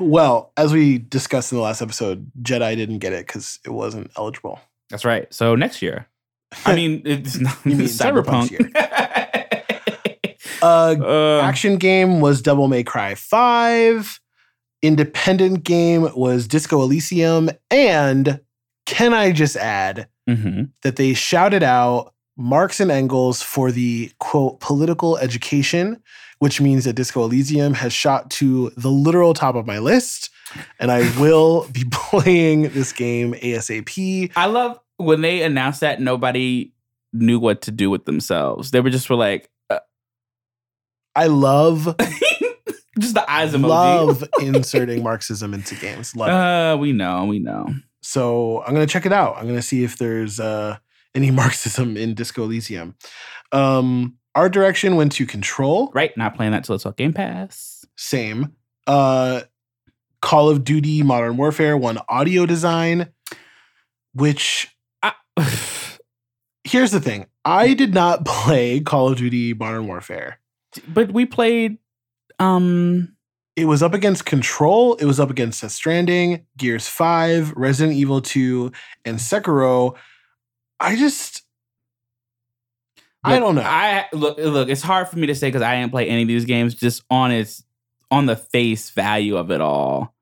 [0.00, 4.10] Well, as we discussed in the last episode, Jedi didn't get it because it wasn't
[4.16, 4.58] eligible.
[4.90, 5.32] That's right.
[5.32, 6.08] So next year.
[6.66, 8.50] I mean, it's not You mean cyberpunk.
[10.62, 14.18] Uh, Uh, action game was Devil May Cry 5.
[14.84, 17.50] Independent game was Disco Elysium.
[17.70, 18.40] And
[18.86, 20.70] can I just add mhm.
[20.82, 26.02] that they shouted out Marx and Engels for the quote political education,
[26.38, 30.30] which means that Disco Elysium has shot to the literal top of my list,
[30.78, 34.32] and I will be playing this game ASAP.
[34.36, 36.72] I love when they announced that nobody
[37.12, 38.70] knew what to do with themselves.
[38.72, 39.78] They were just were like, uh,
[41.14, 41.94] I love
[42.98, 43.68] just the eyes emoji.
[43.68, 46.14] love inserting Marxism into games.
[46.16, 46.32] Love it.
[46.32, 47.68] Uh, we know, we know.
[48.02, 49.36] So I'm gonna check it out.
[49.38, 50.76] I'm gonna see if there's uh,
[51.14, 52.94] any Marxism in Disco Elysium.
[53.52, 55.90] Um, art direction went to Control.
[55.94, 57.84] Right, not playing that till it's on Game Pass.
[57.96, 58.52] Same.
[58.86, 59.42] Uh,
[60.20, 63.08] Call of Duty Modern Warfare won audio design,
[64.14, 65.12] which I,
[66.64, 67.26] here's the thing.
[67.44, 70.40] I did not play Call of Duty Modern Warfare.
[70.88, 71.78] but we played.
[72.38, 73.16] Um,
[73.56, 78.20] It was up against Control, it was up against Death Stranding, Gears 5, Resident Evil
[78.20, 78.72] 2,
[79.04, 79.94] and Sekiro.
[80.80, 81.44] I just
[83.24, 83.62] I don't know.
[83.62, 84.68] I look, look.
[84.68, 86.74] It's hard for me to say because I didn't play any of these games.
[86.74, 87.64] Just on its,
[88.10, 90.14] on the face value of it all,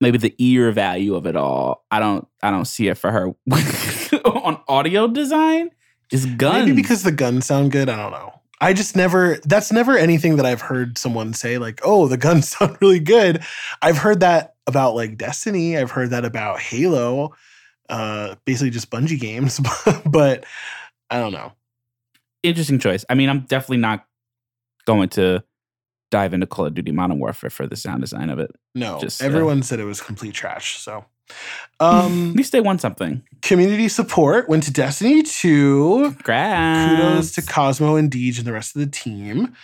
[0.00, 1.86] maybe the ear value of it all.
[1.90, 3.28] I don't, I don't see it for her
[4.26, 5.70] on audio design.
[6.12, 7.88] Is guns Maybe because the guns sound good.
[7.88, 8.35] I don't know.
[8.60, 12.48] I just never, that's never anything that I've heard someone say, like, oh, the guns
[12.56, 13.42] sound really good.
[13.82, 15.76] I've heard that about like Destiny.
[15.76, 17.34] I've heard that about Halo,
[17.88, 19.60] uh, basically just Bungie games.
[20.06, 20.44] but
[21.10, 21.52] I don't know.
[22.42, 23.04] interesting choice.
[23.08, 24.06] I mean, I'm definitely not
[24.86, 25.44] going to
[26.10, 28.50] dive into Call of Duty Modern Warfare for the sound design of it.
[28.74, 30.78] No, Just, uh, everyone said it was complete trash.
[30.78, 31.04] So,
[31.80, 33.22] At um, least they won something.
[33.42, 36.14] community support went to Destiny 2.
[36.16, 36.90] Congrats.
[36.90, 39.54] Kudos to Cozmo and Deej and the rest of the team.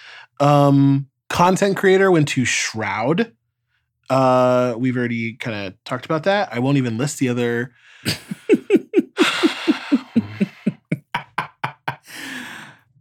[0.40, 3.32] Um, content creator went to Shroud.
[4.10, 6.52] Uh, we've already kind of talked about that.
[6.52, 7.72] I won't even list the other.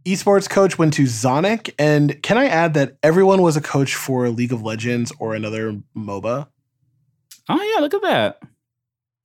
[0.06, 1.74] Esports coach went to Zonic.
[1.78, 5.80] And can I add that everyone was a coach for League of Legends or another
[5.96, 6.48] MOBA?
[7.48, 8.42] Oh yeah, look at that.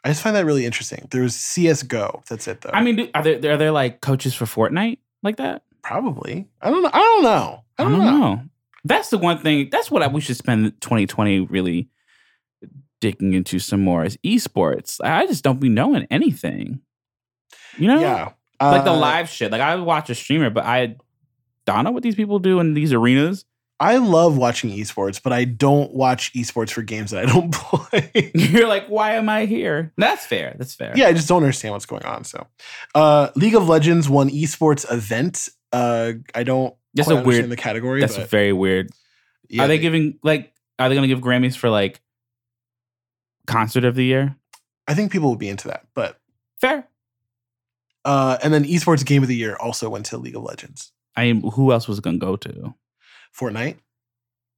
[0.07, 1.05] I just find that really interesting.
[1.11, 2.25] There's CSGO.
[2.27, 2.69] That's it, though.
[2.73, 5.63] I mean, are there are there like coaches for Fortnite like that?
[5.83, 6.47] probably.
[6.61, 6.89] I don't know.
[6.93, 7.63] I don't know.
[7.77, 8.41] I don't, know.
[8.83, 9.69] That's the one thing.
[9.71, 11.87] That's what I, we should spend 2020 really
[12.99, 14.99] digging into some more is esports.
[15.03, 16.81] I just don't be knowing anything.
[17.77, 18.31] You know, Yeah.
[18.59, 19.51] like the Uh, live shit.
[19.51, 20.95] Like I watch a streamer, but I
[21.65, 23.45] don't know what these people do in these arenas.
[23.79, 28.31] I love watching esports, but I don't watch esports for games that I don't play.
[28.35, 29.93] You're like, why am I here?
[29.97, 30.55] That's fair.
[30.57, 30.93] That's fair.
[30.95, 32.23] yeah, I just don't understand what's going on.
[32.23, 32.47] So,
[32.95, 35.47] uh, League of Legends won esports event.
[35.71, 37.49] Uh, I don't That's a weird.
[37.49, 37.99] the category.
[38.01, 38.89] That's but very weird.
[39.49, 40.53] yeah, are they giving like?
[40.79, 42.01] Are they going to give Grammys for like
[43.45, 44.35] concert of the year?
[44.87, 45.85] I think people would be into that.
[45.93, 46.19] But
[46.61, 46.87] Fair.
[48.05, 50.91] uh, and then esports game of the year also went to League of Legends.
[51.15, 52.73] I mean, who else was going to go to?
[53.39, 53.77] Fortnite.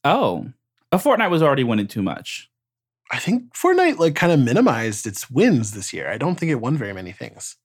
[0.04, 0.50] Oh,
[0.92, 2.50] a Fortnite was already winning too much.
[3.12, 6.10] I think Fortnite like kind of minimized its wins this year.
[6.10, 7.58] I don't think it won very many things.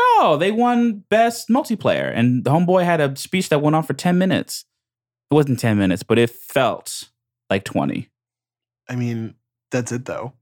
[0.00, 3.94] No, they won best multiplayer, and the homeboy had a speech that went on for
[3.94, 4.64] ten minutes.
[5.30, 7.08] It wasn't ten minutes, but it felt
[7.50, 8.10] like twenty.
[8.88, 9.34] I mean,
[9.70, 10.32] that's it though.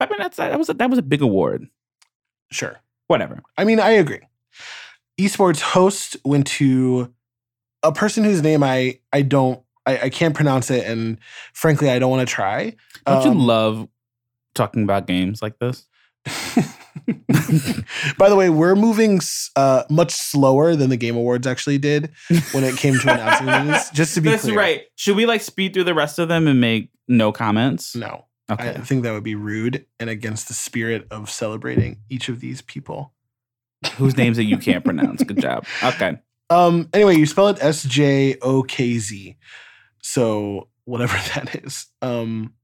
[0.00, 1.68] I mean, that's that was a, that was a big award.
[2.50, 2.80] Sure.
[3.08, 3.42] Whatever.
[3.56, 4.20] I mean, I agree.
[5.20, 7.12] Esports host went to
[7.82, 11.18] a person whose name I I don't I, I can't pronounce it, and
[11.54, 12.74] frankly, I don't want to try.
[13.06, 13.88] Don't you Um, love
[14.54, 15.86] talking about games like this?
[18.18, 19.20] By the way, we're moving
[19.56, 22.10] uh, much slower than the Game Awards actually did
[22.52, 23.90] when it came to announcing these.
[23.90, 24.82] Just to be That's clear, right.
[24.96, 27.94] Should we like speed through the rest of them and make no comments?
[27.96, 28.70] No, Okay.
[28.70, 32.60] I think that would be rude and against the spirit of celebrating each of these
[32.62, 33.12] people.
[33.96, 35.22] Whose names that you can't pronounce?
[35.22, 35.64] Good job.
[35.82, 36.18] Okay.
[36.50, 36.88] Um.
[36.92, 39.36] Anyway, you spell it S J O K Z.
[40.02, 41.86] So whatever that is.
[42.02, 42.54] Um.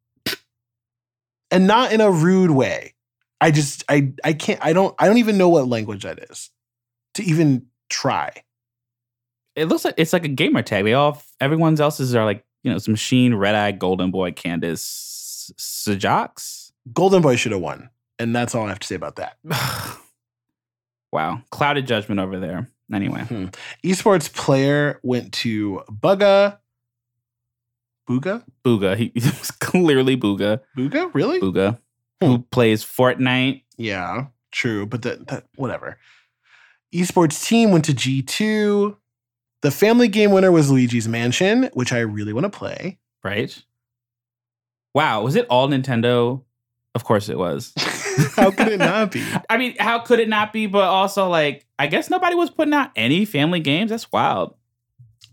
[1.50, 2.94] And not in a rude way.
[3.40, 6.50] I just I I can't I don't I don't even know what language that is
[7.14, 8.32] to even try.
[9.54, 10.84] It looks like it's like a gamer tag.
[10.84, 15.52] They all everyone's else's are like you know some machine, red eye, golden boy, Candace,
[15.58, 16.72] Sajox.
[16.92, 19.36] Golden Boy should have won, and that's all I have to say about that.
[21.12, 22.68] wow, clouded judgment over there.
[22.92, 23.46] Anyway, Hmm.
[23.82, 26.58] Esports player went to Bugha.
[28.08, 28.44] Booga?
[28.64, 28.96] Booga.
[28.96, 30.60] He, he was clearly Booga.
[30.76, 31.10] Booga?
[31.14, 31.40] Really?
[31.40, 31.78] Booga,
[32.20, 32.26] Hmm.
[32.26, 33.62] who plays Fortnite.
[33.76, 35.98] Yeah, true, but that, that whatever.
[36.94, 38.96] Esports team went to G2.
[39.62, 42.98] The family game winner was Luigi's Mansion, which I really want to play.
[43.24, 43.56] Right.
[44.94, 46.44] Wow, was it all Nintendo?
[46.94, 47.72] Of course it was.
[48.36, 49.24] How could it not be?
[49.48, 50.66] I mean, how could it not be?
[50.66, 53.90] But also, like, I guess nobody was putting out any family games.
[53.90, 54.54] That's wild.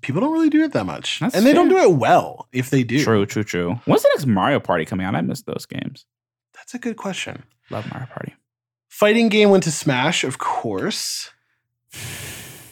[0.01, 2.69] people don't really do it that much, That's and they don't do it well if
[2.69, 3.03] they do.
[3.03, 3.75] True, true, true.
[3.85, 5.15] When's the next Mario Party coming out?
[5.15, 6.05] I missed those games.
[6.53, 7.43] That's a good question.
[7.69, 8.35] Love Mario Party.
[8.89, 11.31] Fighting game went to Smash, of course.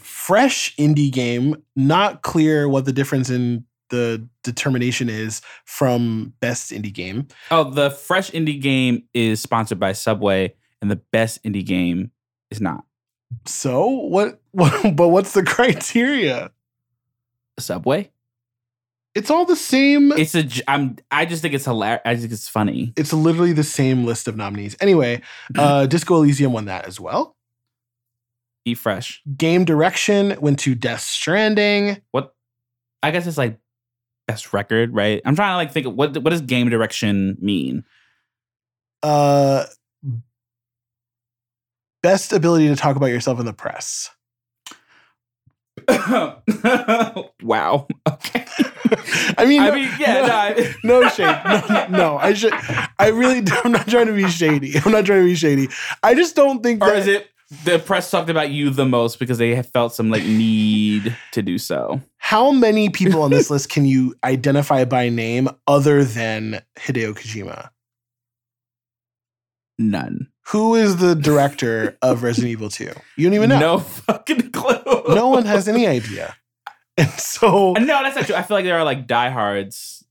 [0.01, 6.93] Fresh indie game, not clear what the difference in the determination is from best indie
[6.93, 7.27] game.
[7.51, 12.11] Oh, the fresh indie game is sponsored by Subway, and the best indie game
[12.51, 12.83] is not
[13.45, 14.41] So what?
[14.51, 16.51] what but what's the criteria?
[17.59, 18.11] Subway.
[19.15, 20.11] It's all the same.
[20.13, 20.47] It's a.
[20.67, 20.97] I'm.
[21.11, 22.01] I just think it's hilarious.
[22.05, 22.93] I think it's funny.
[22.95, 24.77] it's literally the same list of nominees.
[24.79, 25.21] Anyway,
[25.57, 27.35] uh, Disco Elysium won that as well.
[28.65, 29.21] Eat fresh.
[29.35, 32.01] Game direction went to Death Stranding.
[32.11, 32.35] What?
[33.01, 33.57] I guess it's like
[34.29, 35.21] best record, right?
[35.25, 35.87] I'm trying to like think.
[35.87, 37.83] Of what What does game direction mean?
[39.01, 39.65] Uh,
[42.03, 44.09] best ability to talk about yourself in the press.
[47.41, 47.87] wow.
[48.09, 48.45] Okay.
[49.37, 50.13] I mean, I no, mean, yeah.
[50.21, 51.41] no, No, I- no shade.
[51.45, 52.53] No, no, no, I should.
[52.97, 53.43] I really.
[53.63, 54.75] I'm not trying to be shady.
[54.83, 55.69] I'm not trying to be shady.
[56.01, 56.97] I just don't think or that.
[56.97, 57.28] is it
[57.65, 61.41] the press talked about you the most because they have felt some like need to
[61.41, 62.01] do so?
[62.17, 67.69] how many people on this list can you identify by name other than Hideo Kojima?
[69.79, 70.27] None.
[70.49, 72.91] Who is the director of Resident Evil 2?
[73.15, 73.59] You don't even know.
[73.59, 75.03] No fucking clue.
[75.15, 76.35] No one has any idea.
[76.97, 78.35] And so, No, that's not true.
[78.35, 80.03] I feel like there are like diehards.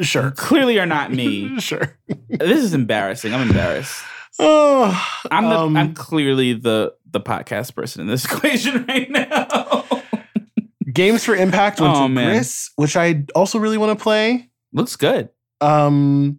[0.00, 0.32] sure.
[0.32, 1.58] Clearly, are not me.
[1.60, 1.96] sure.
[2.28, 3.32] this is embarrassing.
[3.32, 4.02] I'm embarrassed.
[4.38, 5.58] Oh, I'm the.
[5.58, 9.84] um, I'm clearly the the podcast person in this equation right now.
[10.92, 12.34] Games for Impact went Oh, to man.
[12.34, 14.48] Gris, which I also really want to play.
[14.72, 15.28] Looks good.
[15.60, 16.38] Um,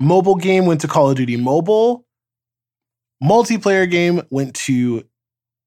[0.00, 2.06] mobile game went to Call of Duty Mobile.
[3.22, 5.04] Multiplayer game went to.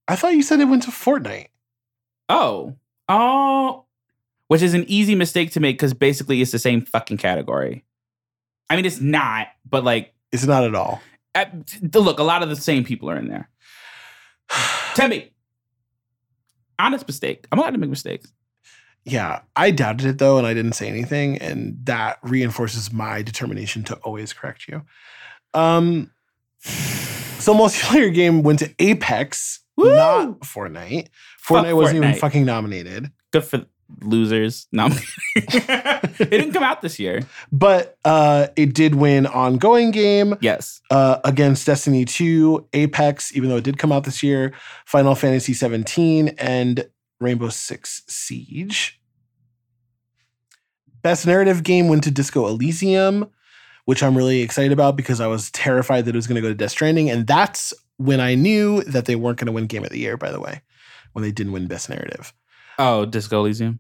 [0.08, 1.48] I thought you said it went to Fortnite.
[2.30, 2.76] Oh,
[3.08, 3.86] oh,
[4.48, 7.86] which is an easy mistake to make because basically it's the same fucking category.
[8.70, 11.02] I mean, it's not, but like, It's not at all.
[11.94, 13.50] Look, a lot of the same people are in there.
[14.94, 15.32] Tembi,
[16.80, 17.48] honest mistake.
[17.52, 18.32] I'm allowed to make mistakes.
[19.04, 23.84] Yeah, I doubted it though, and I didn't say anything, and that reinforces my determination
[23.84, 24.82] to always correct you.
[25.54, 26.12] Um,
[26.62, 29.96] so multiplayer game went to Apex, Woo!
[29.96, 31.10] not Fortnite.
[31.38, 33.12] Fuck Fortnite wasn't even fucking nominated.
[33.32, 33.66] Good for
[34.02, 34.68] losers.
[34.72, 34.88] No,
[35.36, 37.22] it didn't come out this year.
[37.52, 40.82] But uh, it did win ongoing game Yes.
[40.92, 44.54] uh, against Destiny 2, Apex, even though it did come out this year,
[44.86, 46.88] Final Fantasy 17, and
[47.20, 49.00] Rainbow Six Siege.
[51.02, 53.30] Best narrative game went to Disco Elysium,
[53.86, 56.48] which I'm really excited about because I was terrified that it was going to go
[56.50, 57.10] to Death Stranding.
[57.12, 60.18] And that's when I knew that they weren't going to win Game of the Year,
[60.18, 60.62] by the way,
[61.14, 62.34] when they didn't win Best Narrative.
[62.80, 63.80] Oh, Disco Elysium.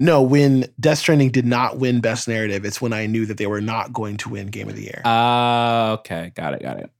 [0.00, 3.46] No, when Death Stranding did not win Best Narrative, it's when I knew that they
[3.46, 5.02] were not going to win Game of the Year.
[5.04, 6.32] Uh, okay.
[6.34, 6.62] Got it.
[6.62, 6.90] Got it.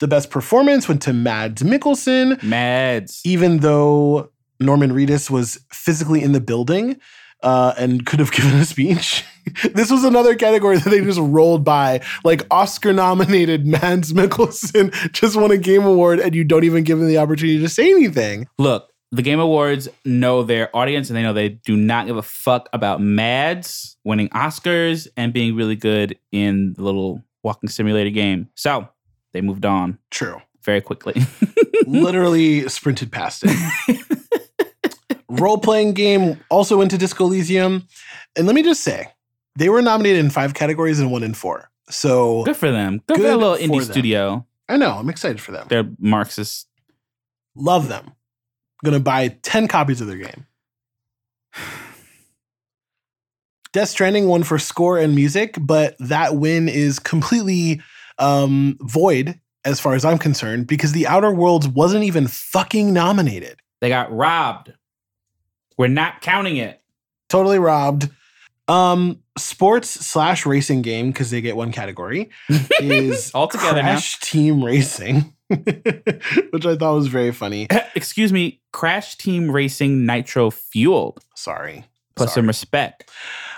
[0.00, 3.20] the best performance went to Mads Mikkelsen, Mads.
[3.24, 6.98] even though Norman Reedus was physically in the building
[7.42, 9.24] uh, and could have given a speech.
[9.74, 12.00] this was another category that they just rolled by.
[12.24, 16.98] Like Oscar nominated Mads Mikkelsen just won a game award, and you don't even give
[16.98, 18.48] him the opportunity to say anything.
[18.58, 22.22] Look, the Game Awards know their audience and they know they do not give a
[22.22, 28.48] fuck about Mads winning Oscars and being really good in the little walking simulator game.
[28.54, 28.88] So
[29.32, 30.40] they moved on True.
[30.62, 31.22] very quickly.
[31.86, 34.02] Literally sprinted past it.
[35.28, 37.86] Role playing game also went to Disco Elysium.
[38.34, 39.08] And let me just say,
[39.56, 41.70] they were nominated in five categories and won in four.
[41.88, 43.02] So good for them.
[43.06, 43.92] Good, for a little indie them.
[43.92, 44.46] studio.
[44.68, 45.66] I know, I'm excited for them.
[45.68, 46.68] They're Marxist.
[47.54, 48.12] Love them.
[48.86, 50.46] Gonna buy 10 copies of their game.
[53.72, 57.82] Death Stranding won for score and music, but that win is completely
[58.20, 63.58] um, void as far as I'm concerned because The Outer Worlds wasn't even fucking nominated.
[63.80, 64.72] They got robbed.
[65.76, 66.80] We're not counting it.
[67.28, 68.08] Totally robbed.
[68.68, 72.30] Um, sports slash racing game because they get one category
[72.80, 73.92] is All together now.
[73.92, 77.66] Crash Team Racing, which I thought was very funny.
[77.94, 81.24] Excuse me, Crash Team Racing Nitro Fueled.
[81.34, 81.84] Sorry.
[82.14, 82.34] Put Sorry.
[82.34, 83.10] some respect.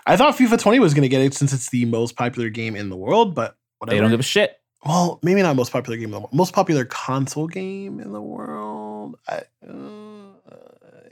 [0.07, 2.75] I thought FIFA 20 was going to get it since it's the most popular game
[2.75, 3.95] in the world, but whatever.
[3.95, 4.57] They don't give a shit.
[4.85, 6.33] well, maybe not most popular game in the world.
[6.35, 9.17] Most popular console game in the world.
[9.29, 10.55] I, uh,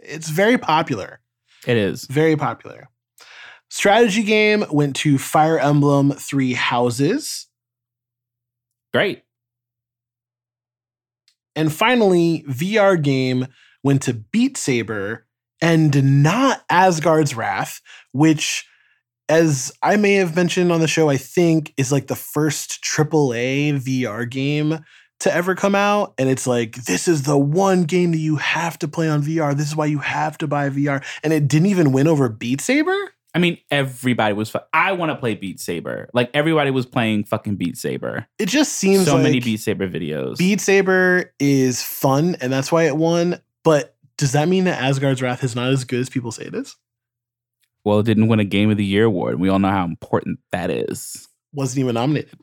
[0.03, 1.21] it's very popular.
[1.67, 2.05] It is.
[2.07, 2.89] Very popular.
[3.77, 7.47] Strategy game went to Fire Emblem Three Houses.
[8.95, 9.23] Great.
[11.55, 13.49] And finally, VR game
[13.85, 15.27] went to Beat Saber
[15.61, 18.67] and not Asgard's Wrath, which,
[19.29, 23.75] as I may have mentioned on the show, I think is like the first AAA
[23.75, 24.83] VR game
[25.21, 26.15] to ever come out.
[26.17, 29.55] And it's like, this is the one game that you have to play on VR.
[29.55, 31.05] This is why you have to buy VR.
[31.23, 33.13] And it didn't even win over Beat Saber.
[33.37, 34.51] I mean, everybody was.
[34.51, 36.09] Fu- I want to play Beat Saber.
[36.15, 38.27] Like everybody was playing fucking Beat Saber.
[38.39, 40.39] It just seems so like many Beat Saber videos.
[40.39, 43.41] Beat Saber is fun, and that's why it won.
[43.63, 46.55] But does that mean that Asgard's Wrath is not as good as people say it
[46.55, 46.77] is?
[47.87, 49.39] well, it didn't win a Game of the Year award.
[49.39, 51.29] We all know how important that is.
[51.53, 52.41] Wasn't even nominated.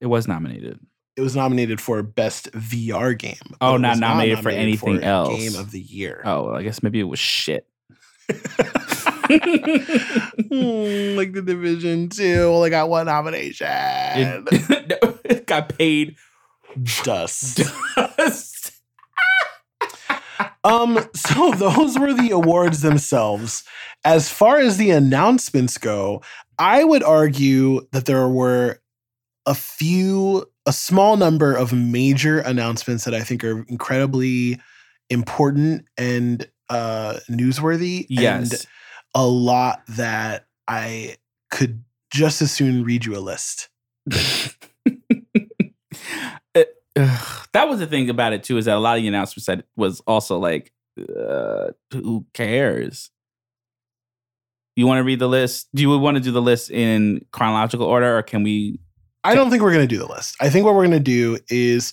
[0.00, 0.78] It was nominated.
[1.16, 3.34] It was nominated for Best VR Game.
[3.60, 5.36] Oh, it not nominated for anything for else.
[5.36, 6.22] Game of the Year.
[6.24, 7.66] Oh, well, I guess maybe it was shit.
[9.40, 13.66] Hmm, like the Division Two only got one nomination.
[13.68, 16.16] it, it got paid
[17.02, 17.60] Dust.
[17.96, 18.72] dust.
[20.64, 23.64] Um, so those were the awards themselves.
[24.04, 26.22] As far as the announcements go,
[26.58, 28.80] I would argue that there were
[29.46, 34.60] a few, a small number of major announcements that I think are incredibly
[35.10, 38.06] important and uh newsworthy.
[38.10, 38.66] And Yes.
[39.14, 41.16] A lot that I
[41.50, 43.68] could just as soon read you a list.
[46.54, 46.76] It-
[47.52, 49.64] that was the thing about it too, is that a lot of the announcements said
[49.76, 53.10] was also like, uh, who cares?
[54.76, 55.68] You want to read the list?
[55.74, 58.78] Do you want to do the list in chronological order, or can we?
[59.24, 60.36] I don't think we're going to do the list.
[60.40, 61.92] I think what we're going to do is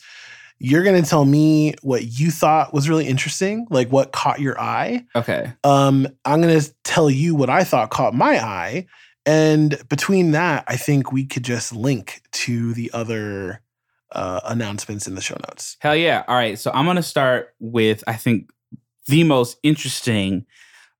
[0.60, 4.60] you're going to tell me what you thought was really interesting, like what caught your
[4.60, 5.06] eye.
[5.16, 8.86] Okay, Um, I'm going to tell you what I thought caught my eye.
[9.26, 13.62] And between that, I think we could just link to the other
[14.12, 15.78] uh, announcements in the show notes.
[15.80, 16.24] hell yeah!
[16.28, 18.50] All right, so I'm gonna start with I think
[19.08, 20.46] the most interesting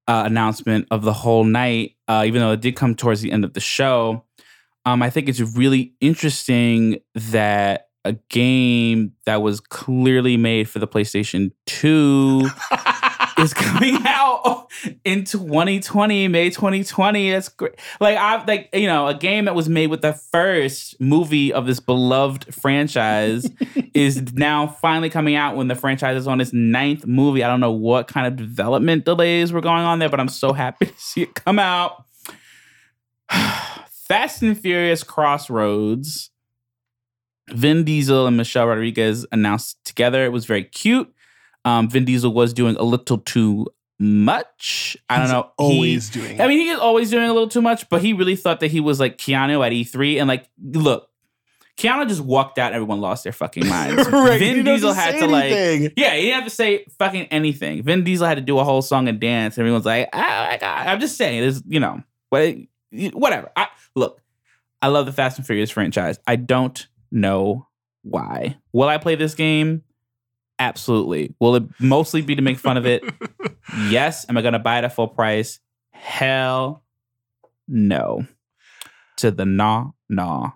[0.08, 3.44] uh, announcement of the whole night, uh, even though it did come towards the end
[3.44, 4.26] of the show.
[4.86, 10.88] Um, I think it's really interesting that a game that was clearly made for the
[10.88, 12.48] PlayStation 2
[13.40, 14.68] is coming out
[15.04, 17.32] in 2020, May 2020.
[17.32, 17.76] That's great.
[18.00, 21.66] Like I like you know, a game that was made with the first movie of
[21.66, 23.50] this beloved franchise
[23.94, 27.44] is now finally coming out when the franchise is on its ninth movie.
[27.44, 30.54] I don't know what kind of development delays were going on there, but I'm so
[30.54, 32.06] happy to see it come out.
[33.30, 36.32] Fast and Furious Crossroads.
[37.52, 40.24] Vin Diesel and Michelle Rodriguez announced together.
[40.26, 41.12] It was very cute.
[41.66, 43.68] Um, Vin Diesel was doing a little too
[44.00, 44.96] much.
[45.10, 45.52] I don't He's know.
[45.58, 48.14] He- Always doing I mean, he is always doing a little too much, but he
[48.14, 50.20] really thought that he was like Keanu at E3.
[50.20, 51.10] And like, look,
[51.78, 54.08] Keanu just walked out and everyone lost their fucking minds.
[54.10, 55.52] Right, Vin Diesel had to like,
[55.98, 57.84] yeah, he didn't have to say fucking anything.
[57.84, 59.58] Vin Diesel had to do a whole song and dance.
[59.58, 60.88] And everyone's like, oh my God.
[60.88, 62.56] I'm just saying, this, you know, what,
[63.14, 63.50] whatever.
[63.56, 64.22] I, look,
[64.82, 66.20] I love the Fast and Furious franchise.
[66.26, 67.68] I don't know
[68.04, 68.58] why.
[68.74, 69.84] Will I play this game?
[70.58, 71.36] Absolutely.
[71.40, 73.04] Will it mostly be to make fun of it?
[73.90, 74.26] yes.
[74.30, 75.60] Am I going to buy it at full price?
[75.92, 76.84] Hell
[77.68, 78.26] no.
[79.18, 80.52] To the nah, nah,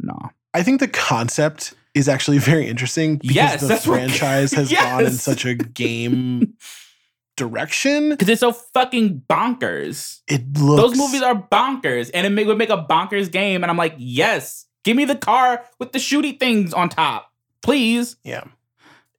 [0.00, 0.28] nah.
[0.54, 4.72] I think the concept is actually very interesting because Yes, the that's what- franchise has
[4.72, 6.54] gone in such a game
[7.36, 8.10] direction.
[8.10, 10.20] Because it's so fucking bonkers.
[10.28, 13.62] It looks Those movies are bonkers, and it make, would make a bonkers game.
[13.62, 17.30] And I'm like, yes, give me the car with the shooty things on top,
[17.62, 18.16] please.
[18.24, 18.44] yeah.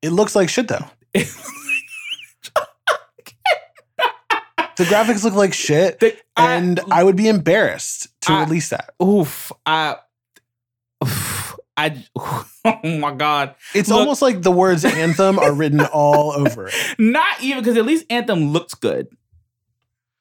[0.02, 0.86] It looks like shit though.
[4.78, 8.70] The graphics look like shit, The- I- and I, would be embarrassed to I- release
[8.70, 8.92] that.
[9.02, 9.96] oof, I,
[11.04, 12.06] oof, I,
[12.64, 16.76] oh my god, It's look- almost like the words anthem are written all over it.
[17.00, 19.08] not even because at least Anthem looks good.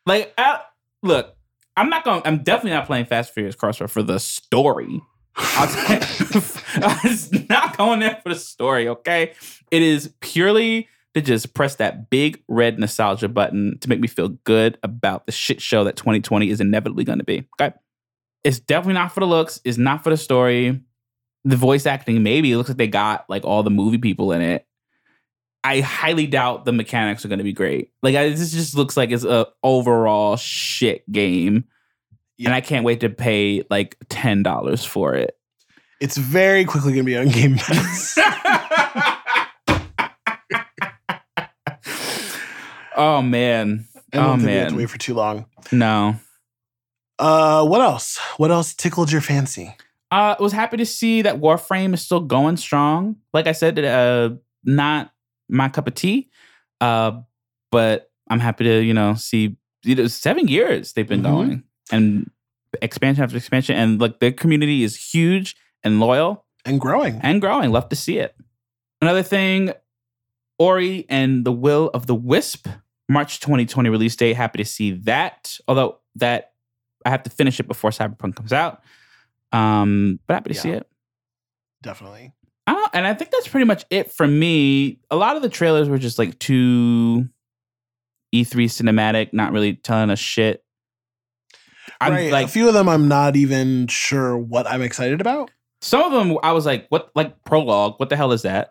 [0.07, 0.61] Like, I,
[1.03, 1.37] look,
[1.77, 2.23] I'm not going.
[2.23, 5.03] to I'm definitely not playing Fast Furious Crossroad for the story.
[5.37, 5.71] I'm
[7.49, 8.89] not going there for the story.
[8.89, 9.33] Okay,
[9.71, 14.29] it is purely to just press that big red nostalgia button to make me feel
[14.29, 17.47] good about the shit show that 2020 is inevitably going to be.
[17.61, 17.75] Okay,
[18.45, 19.61] it's definitely not for the looks.
[19.65, 20.81] It's not for the story.
[21.45, 24.43] The voice acting, maybe it looks like they got like all the movie people in
[24.43, 24.67] it.
[25.65, 27.91] I highly doubt the mechanics are going to be great.
[28.03, 31.65] Like I, this just looks like it's a overall shit game,
[32.39, 32.49] Yeah.
[32.49, 35.37] and I can't wait to pay like ten dollars for it.
[36.01, 38.19] It's very quickly going to be on Game Pass.
[42.97, 45.47] oh man, I don't oh think we have to man, wait for too long.
[45.73, 46.17] no.
[47.19, 48.19] Uh, what else?
[48.37, 49.75] What else tickled your fancy?
[50.11, 53.17] Uh, was happy to see that Warframe is still going strong.
[53.33, 54.35] Like I said, uh,
[54.65, 55.13] not
[55.49, 56.29] my cup of tea.
[56.79, 57.21] Uh,
[57.73, 61.23] but I'm happy to you know see you know, seven years they've been Mhm.
[61.23, 61.63] going
[61.93, 62.31] and
[62.83, 67.21] expansion after expansion, and like their community is huge and loyal And growing.
[67.23, 67.71] and growing.
[67.71, 68.35] Love to see it.
[69.01, 69.73] Another thing,
[70.59, 72.67] Ori and the Will of the Wisp,
[73.09, 74.35] March 2020 release date.
[74.37, 75.59] Happy to see that.
[75.69, 76.53] Although that
[77.05, 78.83] I have to finish it before Cyberpunk comes out.
[79.53, 80.89] Um, but happy to see it.
[81.83, 82.33] Definitely.
[82.67, 84.99] I don't, and I think that's pretty much it for me.
[85.11, 87.29] A lot of the trailers were just like too
[88.35, 90.65] E3 cinematic, not really telling us shit.
[92.01, 92.33] I'm right.
[92.33, 95.51] like a few of them I'm not even sure what I'm excited about.
[95.81, 97.95] some of them I was like, what like prologue?
[97.99, 98.71] What the hell is that?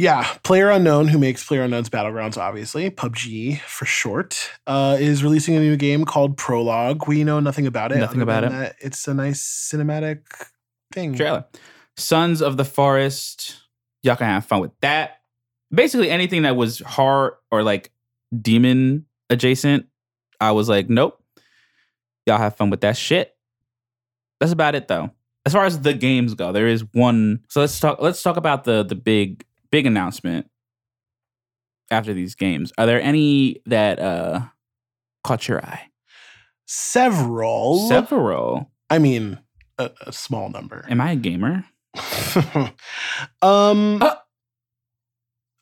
[0.00, 5.56] Yeah, Player Unknown, who makes Player Unknown's Battlegrounds, obviously, PUBG for short, uh, is releasing
[5.56, 7.08] a new game called Prologue.
[7.08, 7.98] We know nothing about it.
[7.98, 8.76] Nothing about it.
[8.78, 10.20] It's a nice cinematic
[10.92, 11.16] thing.
[11.16, 11.46] trailer.
[11.96, 13.56] Sons of the Forest.
[14.04, 15.18] Y'all can have fun with that.
[15.74, 17.90] Basically, anything that was horror or like
[18.40, 19.86] demon adjacent,
[20.40, 21.17] I was like, nope.
[22.28, 23.34] Y'all have fun with that shit.
[24.40, 25.10] That's about it though.
[25.46, 27.40] As far as the games go, there is one.
[27.48, 28.00] So let's talk.
[28.00, 30.48] Let's talk about the the big big announcement
[31.90, 32.72] after these games.
[32.78, 34.40] Are there any that uh
[35.24, 35.88] caught your eye?
[36.66, 37.88] Several.
[37.88, 38.70] Several.
[38.90, 39.38] I mean,
[39.78, 40.84] a, a small number.
[40.88, 41.64] Am I a gamer?
[43.42, 44.14] um, Uh.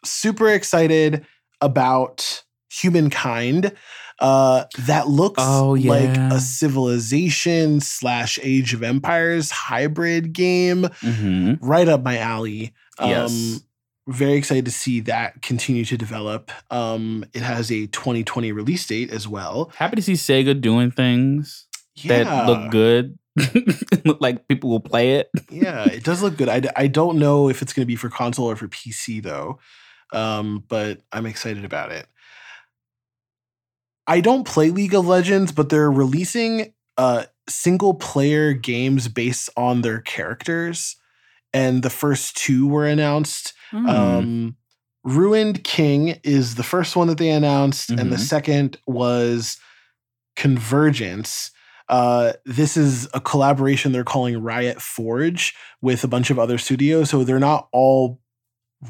[0.05, 1.25] super excited
[1.61, 3.73] about humankind.
[4.19, 11.55] Uh, that looks Oh, like a civilization slash Age of Empires hybrid game, Mm-hmm.
[11.67, 12.73] right up my alley.
[12.99, 13.61] Um, Yes.
[14.09, 16.53] Very excited to see that continue to develop.
[16.71, 19.73] Um, it has a 2020 release date as well.
[19.75, 21.67] Happy to see Sega doing things.
[21.97, 23.19] Yeah, that look good.
[24.05, 25.29] look like people will play it.
[25.51, 26.49] yeah, it does look good.
[26.49, 29.59] I, I don't know if it's going to be for console or for PC though,
[30.13, 32.07] um, but I'm excited about it.
[34.07, 39.83] I don't play League of Legends, but they're releasing uh, single player games based on
[39.83, 40.97] their characters,
[41.53, 43.53] and the first two were announced.
[43.71, 43.87] Hmm.
[43.89, 44.57] Um,
[45.05, 48.21] Ruined King is the first one that they announced, and the Mhm.
[48.21, 49.59] second was
[50.35, 51.51] Convergence.
[51.89, 57.11] Uh, this is a collaboration they're calling Riot Forge with a bunch of other studios.
[57.11, 58.21] So they're not all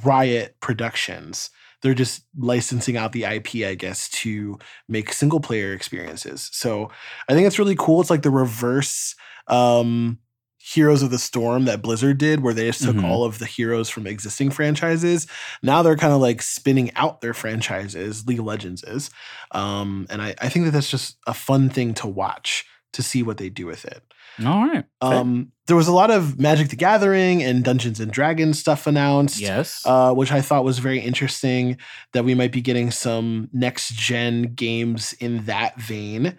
[0.03, 1.51] Riot productions.
[1.83, 4.59] They're just licensing out the IP, I guess, to
[4.89, 6.49] make single player experiences.
[6.53, 6.91] So
[7.29, 8.01] I think it's really cool.
[8.01, 9.15] It's like the reverse
[9.49, 10.19] um,
[10.59, 13.05] Heroes of the Storm that Blizzard did, where they just took Mhm.
[13.05, 15.29] all of the heroes from existing franchises.
[15.63, 19.11] Now they're kind of like spinning out their franchises, League of Legends is.
[19.53, 22.65] Um, and I, I think that that's just a fun thing to watch
[22.95, 24.03] to see what they do with it.
[24.45, 24.85] All right.
[25.01, 29.41] Um, there was a lot of Magic the Gathering and Dungeons and Dragons stuff announced
[29.41, 29.83] yes.
[29.85, 31.79] uh, which I thought was very interesting
[32.13, 36.39] that we might be getting some next gen games in that vein.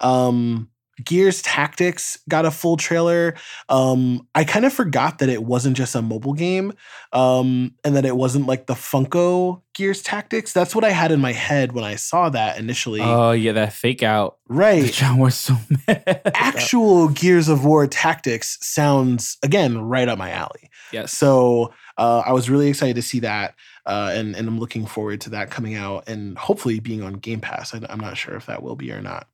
[0.00, 0.70] Um,
[1.02, 3.34] Gears Tactics got a full trailer.
[3.68, 6.72] Um, I kind of forgot that it wasn't just a mobile game
[7.12, 10.52] um, and that it wasn't like the Funko Gears Tactics.
[10.52, 13.00] That's what I had in my head when I saw that initially.
[13.00, 14.38] oh yeah, that fake out.
[14.48, 14.92] right.
[14.92, 15.56] John was so
[15.88, 16.20] mad.
[16.34, 20.70] Actual Gears of War Tactics sounds, again, right up my alley.
[20.92, 21.12] yes.
[21.12, 23.54] So uh, I was really excited to see that,
[23.86, 27.40] uh, and and I'm looking forward to that coming out and hopefully being on Game
[27.40, 27.74] Pass.
[27.74, 29.26] I, I'm not sure if that will be or not.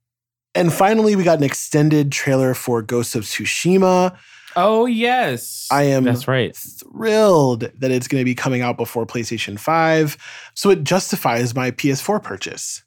[0.59, 4.17] And finally, we got an extended trailer for Ghost of Tsushima.
[4.57, 5.69] oh yes.
[5.71, 6.55] I am That's right.
[6.57, 10.17] thrilled that it's going to be coming out before PlayStation 5,
[10.55, 12.83] so it justifies my PS4 purchase.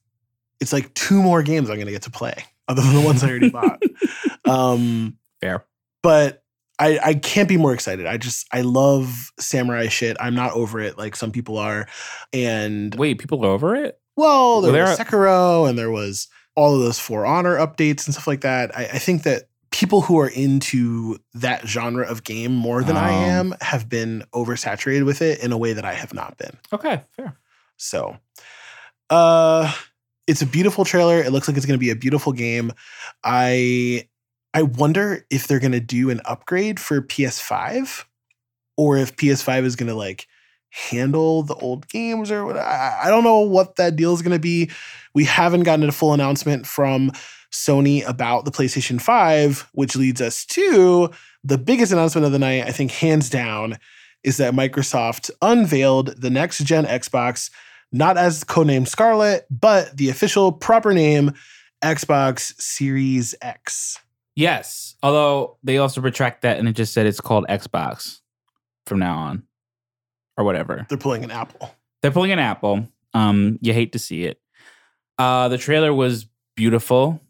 [0.59, 3.23] It's like two more games I'm going to get to play, other than the ones
[3.23, 3.81] I already bought.
[4.45, 5.65] Um, Fair.
[6.03, 6.43] but
[6.77, 8.05] I, I can't be more excited.
[8.05, 10.17] I just I love samurai shit.
[10.19, 11.87] I'm not over it like some people are.
[12.33, 13.97] And Wait, people are over it.
[14.17, 18.05] well, there Well, was there Sekiro and there was all of those For Honor updates
[18.05, 18.75] and stuff like that.
[18.77, 23.11] I, I think that people who are into that genre of game more than I
[23.11, 23.15] Oh.
[23.29, 26.57] am have been oversaturated with it in a way that I have not been.
[26.73, 27.37] Okay, fair.
[27.77, 28.17] So,
[29.09, 29.73] uh,
[30.27, 31.19] it's a beautiful trailer.
[31.19, 32.71] It looks like it's going to be a beautiful game.
[33.23, 34.07] I
[34.53, 38.03] I wonder if they're going to do an upgrade for PS5
[38.77, 40.27] or if PS5 is going to like
[40.71, 42.57] handle the old games or what.
[42.57, 44.69] I, I don't know what that deal is going to be.
[45.13, 47.11] We haven't gotten a full announcement from
[47.51, 51.11] Sony about the PlayStation 5, which leads us to
[51.43, 53.77] the biggest announcement of the night, I think, hands down,
[54.23, 57.49] is that Microsoft unveiled the next gen Xbox,
[57.91, 61.33] not as codenamed Scarlett, but the official proper name
[61.83, 63.99] Xbox Series X.
[64.35, 64.95] Yes.
[65.03, 68.19] Although they also retract that and it just said it's called Xbox
[68.85, 69.43] from now on.
[70.41, 70.87] Or whatever.
[70.89, 71.69] They're pulling an Apple.
[72.01, 72.87] They're pulling an Apple.
[73.13, 74.41] Um, you hate to see it.
[75.19, 76.25] Uh, the trailer was
[76.55, 77.21] beautiful.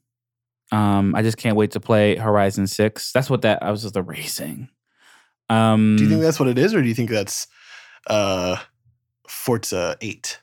[0.71, 3.11] Um, I just can't wait to play Horizon Six.
[3.11, 4.69] That's what that I was just the racing.
[5.49, 7.47] Um, Do you think that's what it is, or do you think that's
[8.07, 8.55] uh,
[9.27, 10.39] Forza Eight?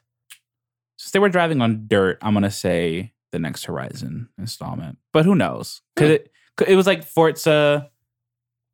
[0.99, 4.99] since they were driving on dirt, I'm gonna say the next Horizon installment.
[5.15, 5.81] But who knows?
[5.97, 6.13] Cause Hmm.
[6.13, 6.33] it,
[6.67, 7.89] it was like Forza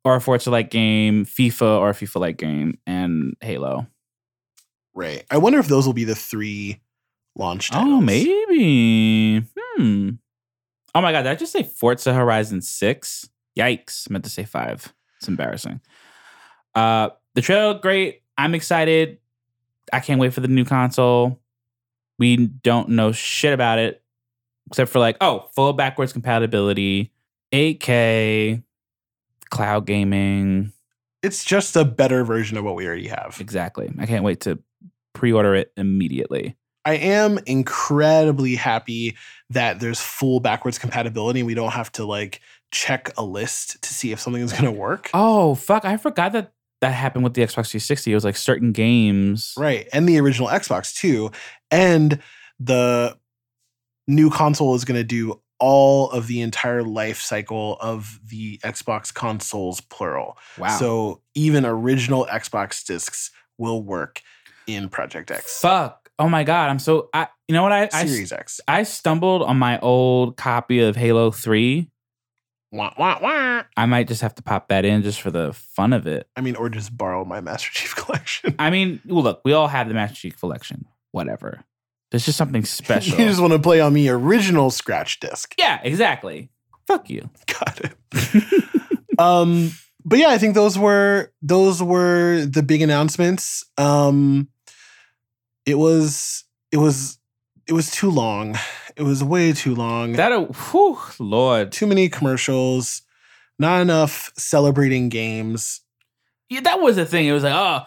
[0.05, 3.87] or a Forza like game, FIFA or a FIFA like game, and Halo.
[4.93, 5.25] Right.
[5.29, 6.79] I wonder if those will be the three
[7.35, 7.89] launch titles.
[7.91, 9.45] Oh, maybe.
[9.57, 10.09] Hmm.
[10.93, 13.29] Oh my god, did I just say Forza Horizon 6?
[13.59, 14.07] Yikes.
[14.09, 14.93] I meant to say five.
[15.17, 15.81] It's embarrassing.
[16.73, 18.21] Uh the trailer great.
[18.37, 19.17] I'm excited.
[19.91, 21.41] I can't wait for the new console.
[22.17, 24.01] We don't know shit about it.
[24.67, 27.11] Except for like, oh, full backwards compatibility,
[27.53, 28.63] 8K,
[29.49, 30.71] cloud gaming.
[31.23, 33.37] It's just a better version of what we already have.
[33.39, 33.91] Exactly.
[33.99, 34.59] I can't wait to
[35.13, 36.55] pre-order it immediately.
[36.85, 39.17] I am incredibly happy
[39.49, 42.41] that there's full backwards compatibility and we don't have to like
[42.71, 45.09] check a list to see if something is going to work.
[45.13, 45.83] Oh fuck!
[45.83, 48.11] I forgot that that happened with the Xbox 360.
[48.11, 49.55] It was like certain games.
[49.57, 49.87] Right.
[49.91, 51.31] And the original Xbox too.
[51.71, 52.21] And
[52.59, 53.17] the
[54.07, 59.13] new console is going to do all of the entire life cycle of the Xbox
[59.13, 60.37] consoles, plural.
[60.57, 60.77] Wow.
[60.77, 64.21] So even original Xbox discs will work
[64.67, 65.59] in Project X.
[65.59, 66.09] fuck.
[66.17, 66.69] Oh my god!
[66.69, 67.09] I'm so.
[67.13, 67.27] I.
[67.47, 67.73] You know what?
[67.73, 68.61] I I, Series X.
[68.67, 71.89] I stumbled on my old copy of Halo 3.
[72.71, 73.63] Wah, wah, wah.
[73.77, 76.27] I might just have to pop that in just for the fun of it.
[76.35, 78.55] I mean, or just borrow my Master Chief collection.
[78.59, 80.85] I mean, well, look, we all have the Master Chief collection.
[81.11, 81.63] Whatever.
[82.11, 83.19] There's just something special.
[83.19, 85.53] you just want to play on the original scratch disc.
[85.57, 86.49] yeah, exactly.
[86.87, 87.29] Fuck you.
[87.47, 89.19] Got it.
[89.19, 89.71] um,
[90.03, 93.63] but yeah, I think those were those were the big announcements.
[93.77, 94.49] Um,
[95.65, 97.17] it was it was
[97.67, 98.55] it was too long.
[98.95, 100.13] It was way too long.
[100.13, 101.71] That a whew, Lord.
[101.71, 103.01] too many commercials.
[103.57, 105.81] Not enough celebrating games.
[106.49, 107.25] Yeah, that was the thing.
[107.25, 107.85] It was like, oh,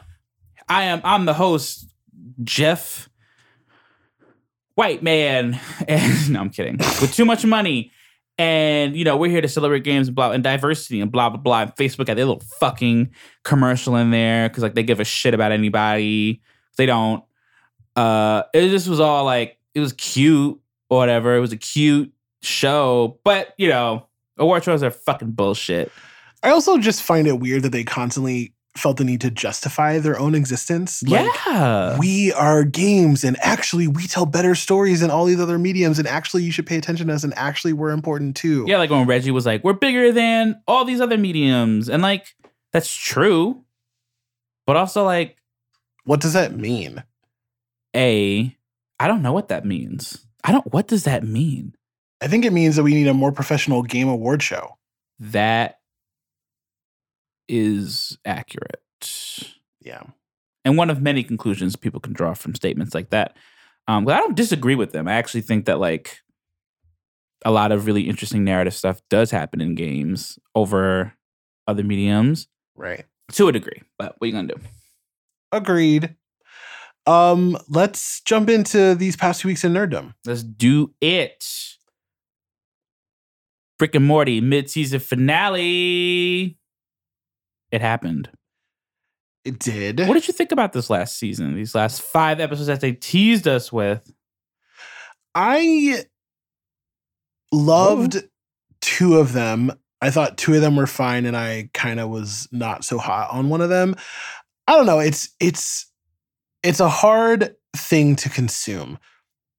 [0.68, 1.86] I am I'm the host,
[2.42, 3.07] Geoff
[4.78, 5.58] White Man.
[5.88, 6.76] And no, I'm kidding.
[6.76, 7.90] With too much money.
[8.36, 11.40] And you know, we're here to celebrate games and blah and diversity and blah blah
[11.40, 11.62] blah.
[11.62, 13.10] And Facebook had their little fucking
[13.42, 16.40] commercial in there because like they give a shit about anybody.
[16.76, 17.24] They don't.
[17.96, 21.34] Uh it just was all like it was cute or whatever.
[21.34, 22.12] It was a cute
[22.42, 24.06] show, but you know,
[24.36, 25.90] award shows are fucking bullshit.
[26.44, 30.18] I also just find it weird that they constantly felt the need to justify their
[30.18, 31.02] own existence.
[31.02, 31.98] Like, yeah.
[31.98, 36.06] we are games and actually we tell better stories than all these other mediums and
[36.06, 38.64] actually you should pay attention to us and actually we're important too.
[38.68, 42.34] Yeah, like when Reggie was like, "We're bigger than all these other mediums," and like
[42.72, 43.64] that's true,
[44.66, 45.36] but also like,
[46.04, 47.02] What does that mean?
[47.94, 48.54] a,
[49.00, 50.26] I don't know what that means.
[50.44, 50.72] I don't.
[50.72, 51.74] What does that mean?
[52.20, 54.78] I think it means that we need a more professional game award show.
[55.18, 55.77] That
[57.48, 58.82] is accurate,
[59.80, 60.02] Yeah.
[60.64, 63.36] and one of many conclusions people can draw from statements like that.
[63.86, 65.08] Um, but I don't disagree with them.
[65.08, 66.18] I actually think that like
[67.44, 71.14] a lot of really interesting narrative stuff does happen in games over
[71.66, 73.04] other mediums Right.
[73.32, 73.82] to a degree.
[73.98, 74.60] But what are you gonna do?
[75.52, 76.16] Agreed.
[77.06, 80.14] Um, let's jump into these past two weeks in nerddom.
[80.26, 81.42] Let's do it.
[83.80, 86.58] Rick and Morty mid-season finale.
[87.70, 88.30] It happened.
[89.44, 90.00] It did.
[90.00, 91.54] What did you think about this last season?
[91.54, 94.12] These last five episodes that they teased us with.
[95.34, 96.04] I
[97.52, 98.24] loved
[98.80, 99.72] two of them.
[100.00, 103.30] I thought two of them were fine, and I kind of was not so hot
[103.30, 103.94] on one of them.
[104.66, 104.98] I don't know.
[104.98, 105.86] It's it's
[106.62, 108.98] it's a hard thing to consume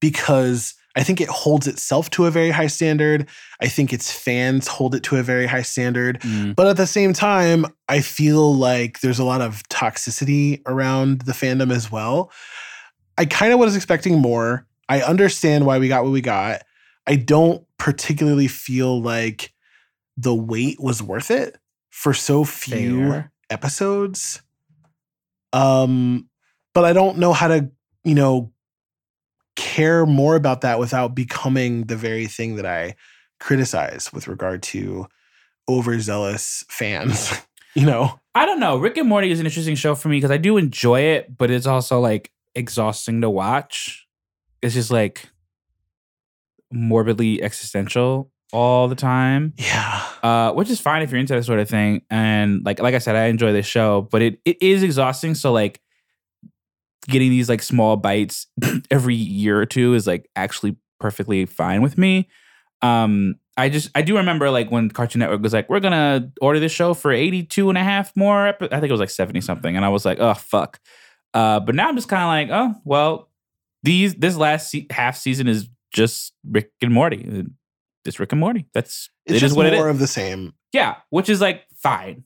[0.00, 3.28] because I think it holds itself to a very high standard.
[3.60, 6.20] I think its fans hold it to a very high standard.
[6.20, 11.22] Mm, But at the same time, I feel like there's a lot of toxicity around
[11.22, 12.32] the fandom as well.
[13.16, 14.66] I kind of was expecting more.
[14.88, 16.62] I understand why we got what we got.
[17.06, 19.52] I don't particularly feel like
[20.16, 21.56] the wait was worth it
[21.90, 23.32] for so few Fair.
[23.48, 24.42] episodes.
[25.52, 26.28] Um,
[26.74, 27.70] but I don't know how to,
[28.04, 28.52] you know,
[29.60, 32.96] care more about that without becoming the very thing that I
[33.38, 35.06] criticize with regard to
[35.68, 37.30] overzealous fans.
[37.74, 38.78] you know, I don't know.
[38.78, 41.50] Rick and Morty is an interesting show for me because I do enjoy it, but
[41.50, 44.06] it's also like exhausting to watch.
[44.62, 45.28] It's just like
[46.72, 49.52] morbidly existential all the time.
[49.58, 52.00] yeah, uh, which is fine if you're into that sort of thing.
[52.08, 55.34] And like like I said, I enjoy this show, but it it is exhausting.
[55.34, 55.82] So like
[57.08, 58.46] getting these like small bites
[58.90, 62.28] every year or two is like actually perfectly fine with me.
[62.82, 66.58] Um, I just I do remember like when Cartoon Network was like, we're gonna order
[66.60, 68.46] this show for 82 and a half more.
[68.48, 68.66] Epi-.
[68.72, 70.80] I think it was like 70 something, and I was like, oh fuck.
[71.34, 73.28] Uh, but now I'm just kind of like, oh well,
[73.82, 77.44] these this last se- half season is just Rick and Morty.
[78.06, 78.66] It's Rick and Morty.
[78.72, 79.94] That's It's it just is what more is.
[79.94, 80.54] of the same.
[80.72, 82.24] Yeah, which is like fine.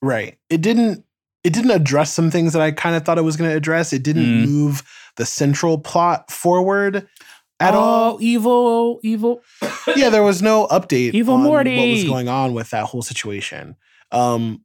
[0.00, 0.38] Right.
[0.48, 1.04] It didn't
[1.44, 3.92] it didn't address some things that I kind of thought it was going to address.
[3.92, 4.48] It didn't Mm.
[4.48, 4.82] move
[5.16, 7.06] the central plot forward
[7.60, 8.14] at all.
[8.14, 9.42] Oh, evil, evil.
[9.96, 13.76] Yeah, there was no update Evil on what was going on with that whole situation.
[14.10, 14.62] Um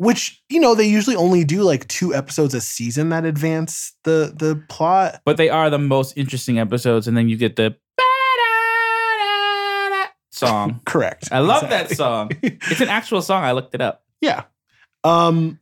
[0.00, 4.32] which, you know, they usually only do like two episodes a season that advance the
[4.36, 5.20] the plot.
[5.24, 7.74] but they are the most interesting episodes, and then you get the
[10.30, 10.80] song.
[10.86, 11.28] Correct.
[11.32, 12.30] I love that song.
[12.42, 13.42] It's an actual song.
[13.44, 14.04] I looked it up.
[14.20, 14.44] Yeah.
[15.04, 15.58] Um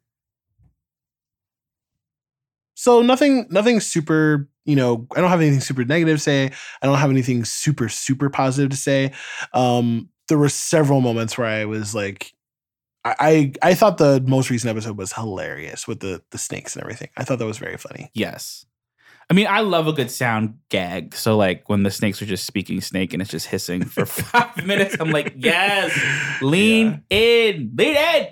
[2.77, 6.51] so nothing nothing super, you know, I don't have anything super negative to say.
[6.83, 9.13] I don't have anything super super positive to say.
[9.53, 12.33] Um there were several moments where I was like
[13.05, 16.83] I I, I thought the most recent episode was hilarious with the the snakes and
[16.83, 17.09] everything.
[17.17, 18.11] I thought that was very funny.
[18.15, 18.67] Yes.
[19.29, 21.17] I mean, I love a good sound gag.
[21.17, 24.65] So, like, when the snakes are just speaking snake and it's just hissing for five
[24.65, 25.99] minutes, I'm like, yes,
[26.41, 28.27] lean in, lean in.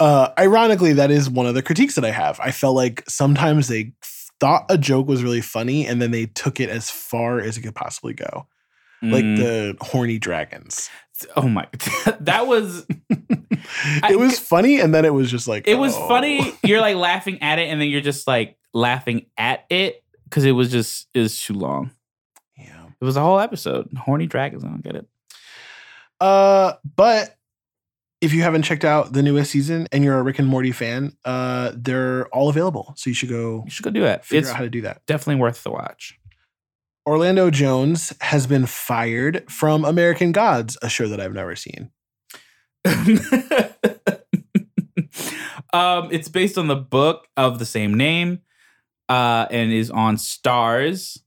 [0.00, 2.40] Uh, ironically, that is one of the critiques that I have.
[2.40, 3.92] I felt like sometimes they
[4.40, 7.60] thought a joke was really funny and then they took it as far as it
[7.60, 8.46] could possibly go.
[9.02, 9.36] Like Mm.
[9.36, 10.88] the horny dragons.
[11.36, 11.66] oh my,
[12.20, 12.86] that was,
[14.02, 16.08] I- it was funny and then it was just like it was oh.
[16.08, 16.54] funny.
[16.64, 20.52] You're like laughing at it and then you're just like laughing at it because it
[20.52, 21.90] was just, it was too long.
[22.56, 22.86] Yeah.
[23.00, 23.90] It was a whole episode.
[23.98, 24.64] Horny dragons.
[24.64, 25.06] I don't get it.
[26.20, 27.36] Uh, but
[28.20, 31.16] if you haven't checked out the newest season and you're a Rick and Morty fan,
[31.24, 32.92] uh, they're all available.
[32.96, 34.24] So you should go You should go do it.
[34.24, 35.04] figure It's out how to do that.
[35.06, 36.18] definitely worth the watch.
[37.06, 41.90] Orlando Jones has been fired from American Gods, a show that I've never seen.
[45.72, 48.40] um, it's based on the book of the same name,
[49.08, 51.18] uh, and is on Starz.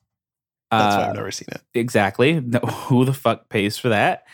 [0.71, 1.61] That's why Uh, I've never seen it.
[1.73, 2.39] exactly.
[2.39, 4.25] No, who the fuck pays for that?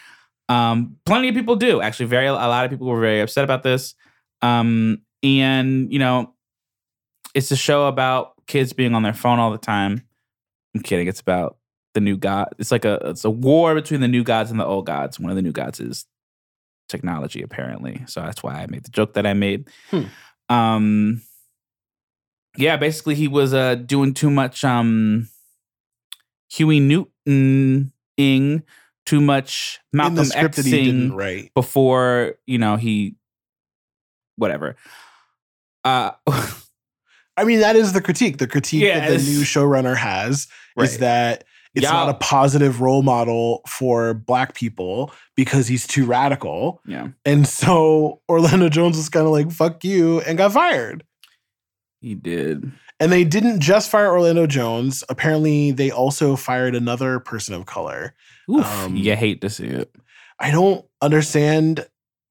[0.49, 1.81] Um, plenty of people do.
[1.81, 3.95] Actually, very a lot of people were very upset about this.
[4.41, 6.33] Um, and you know,
[7.33, 10.01] it's a show about kids being on their phone all the time.
[10.75, 11.07] I'm kidding.
[11.07, 11.57] It's about
[11.93, 12.49] the new god.
[12.57, 15.19] It's like a it's a war between the new gods and the old gods.
[15.19, 16.05] One of the new gods is
[16.87, 18.03] technology, apparently.
[18.07, 19.69] So that's why I made the joke that I made.
[19.91, 20.03] Hmm.
[20.49, 21.21] Um,
[22.57, 25.29] yeah, basically he was uh doing too much um
[26.49, 28.63] Huey Newton ing
[29.09, 31.53] too much Malcolm the script that he didn't Xing write.
[31.53, 33.15] before you know he
[34.35, 34.75] whatever.
[35.83, 36.11] Uh,
[37.37, 38.37] I mean, that is the critique.
[38.37, 40.47] The critique Yeah, that the new showrunner has
[40.77, 46.81] is that it's not a positive role model for black people because he's too radical.
[46.85, 51.03] yeah, And so Orlando Jones was kind of like, fuck you, and got fired.
[52.01, 52.71] he did.
[52.99, 55.03] And they didn't just fire Orlando Jones.
[55.07, 58.13] Apparently, they also fired another person of color.
[58.51, 59.93] Oof, Um, you hate to see it.
[60.39, 61.87] I don't understand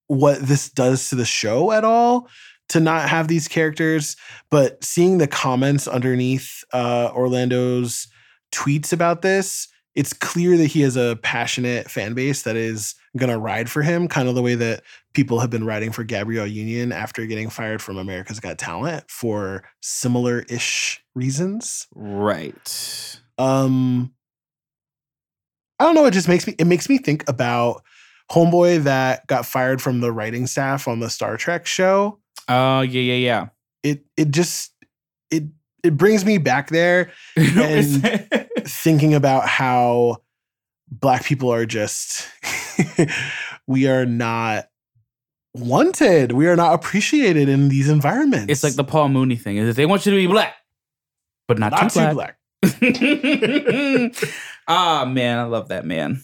[0.08, 2.28] what this does to the show at all
[2.70, 4.16] to not have these characters,
[4.50, 8.08] but seeing the comments underneath uh, Orlando's
[8.52, 9.68] tweets about this,
[9.98, 13.82] it's clear that he has a passionate fan base that is going to ride for
[13.82, 17.50] him, kind of the way that people have been riding for Gabrielle Union after getting
[17.50, 21.88] fired from America's Got Talent for similar ish reasons.
[21.96, 23.20] Right.
[23.38, 24.14] Um,
[25.80, 26.06] I don't know.
[26.06, 26.54] It just makes me.
[26.60, 27.82] It makes me think about
[28.30, 32.20] homeboy that got fired from the writing staff on the Star Trek show.
[32.46, 33.46] Oh yeah, yeah, yeah.
[33.82, 34.72] It it just
[35.32, 35.42] it
[35.82, 38.44] it brings me back there yeah.
[38.68, 40.18] Thinking about how
[40.90, 42.28] black people are just
[43.66, 44.66] we are not
[45.54, 46.32] wanted.
[46.32, 48.50] We are not appreciated in these environments.
[48.50, 49.56] it's like the Paul Mooney thing.
[49.56, 50.54] Is that they want you to be black,
[51.46, 52.36] but not, not too too black.
[52.60, 54.14] black.
[54.70, 56.22] Ah man, I love that man.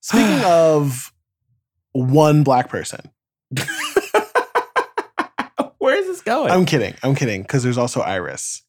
[0.00, 1.12] Speaking of
[1.92, 3.10] one black person,
[5.78, 6.50] Where is this going?
[6.50, 6.94] I'm kidding.
[7.02, 8.62] I'm kidding because there's also Iris.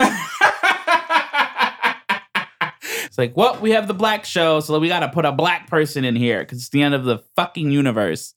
[3.04, 5.68] it's like, well, we have the black show, so we got to put a black
[5.68, 8.34] person in here because it's the end of the fucking universe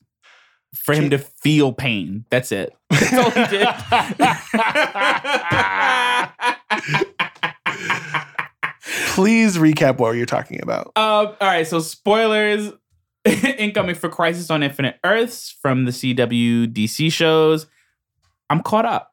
[0.76, 2.26] for him to feel pain.
[2.30, 2.76] That's it.
[2.89, 3.68] That's all he did.
[9.14, 10.88] Please recap what you're talking about.
[10.95, 10.97] Um,
[11.28, 12.72] all right, so spoilers
[13.26, 17.68] incoming for Crisis on Infinite Earths from the CW DC shows.
[18.49, 19.09] I'm caught up.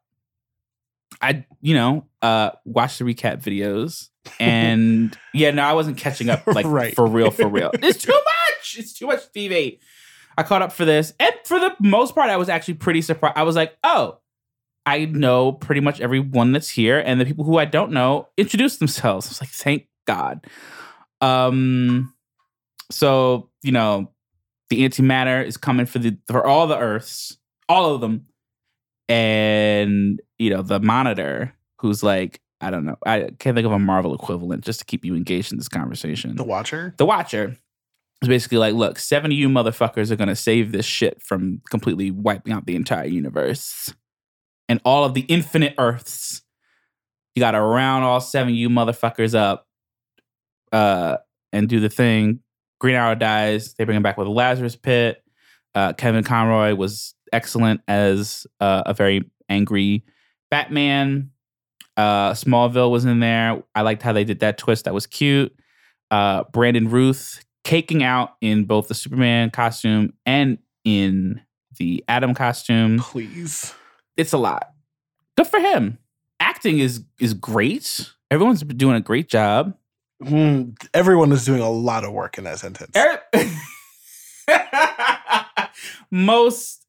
[1.20, 4.08] I, you know, uh, watched the recap videos,
[4.38, 6.94] and yeah, no, I wasn't catching up like Right.
[6.94, 7.70] for real, for real.
[7.82, 8.76] It's too much.
[8.78, 9.78] It's too much TV.
[10.38, 13.36] I caught up for this, and for the most part, I was actually pretty surprised.
[13.38, 14.18] I was like, oh,
[14.84, 18.76] I know pretty much everyone that's here, and the people who I don't know introduce
[18.76, 19.26] themselves.
[19.26, 20.46] I was like, thank God.
[21.20, 22.12] Um,
[22.90, 24.12] so you know,
[24.70, 27.36] the antimatter is coming for the for all the Earths,
[27.68, 28.26] all of them,
[29.08, 33.78] and you know the Monitor, who's like, I don't know, I can't think of a
[33.78, 36.36] Marvel equivalent just to keep you engaged in this conversation.
[36.36, 36.94] The Watcher.
[36.96, 37.56] The Watcher
[38.22, 42.10] is basically like, look, seven of you motherfuckers are gonna save this shit from completely
[42.10, 43.92] wiping out the entire universe
[44.68, 46.42] and all of the infinite Earths.
[47.34, 49.66] You gotta round all seven of you motherfuckers up,
[50.72, 51.18] uh,
[51.52, 52.40] and do the thing.
[52.78, 53.74] Green Arrow dies.
[53.74, 55.22] They bring him back with a Lazarus pit.
[55.76, 60.04] Uh, Kevin Conroy was excellent as uh, a very angry
[60.50, 61.30] Batman.
[61.98, 63.62] Uh, Smallville was in there.
[63.74, 64.86] I liked how they did that twist.
[64.86, 65.54] That was cute.
[66.10, 71.42] Uh, Brandon Routh caking out in both the Superman costume and in
[71.78, 72.98] the Atom costume.
[72.98, 73.74] Please.
[74.16, 74.70] It's a lot.
[75.36, 75.98] Good for him.
[76.40, 78.10] Acting is is great.
[78.30, 79.74] Everyone's doing a great job.
[80.22, 82.96] Mm, everyone is doing a lot of work in that sentence.
[82.96, 83.22] Er-
[86.10, 86.86] Most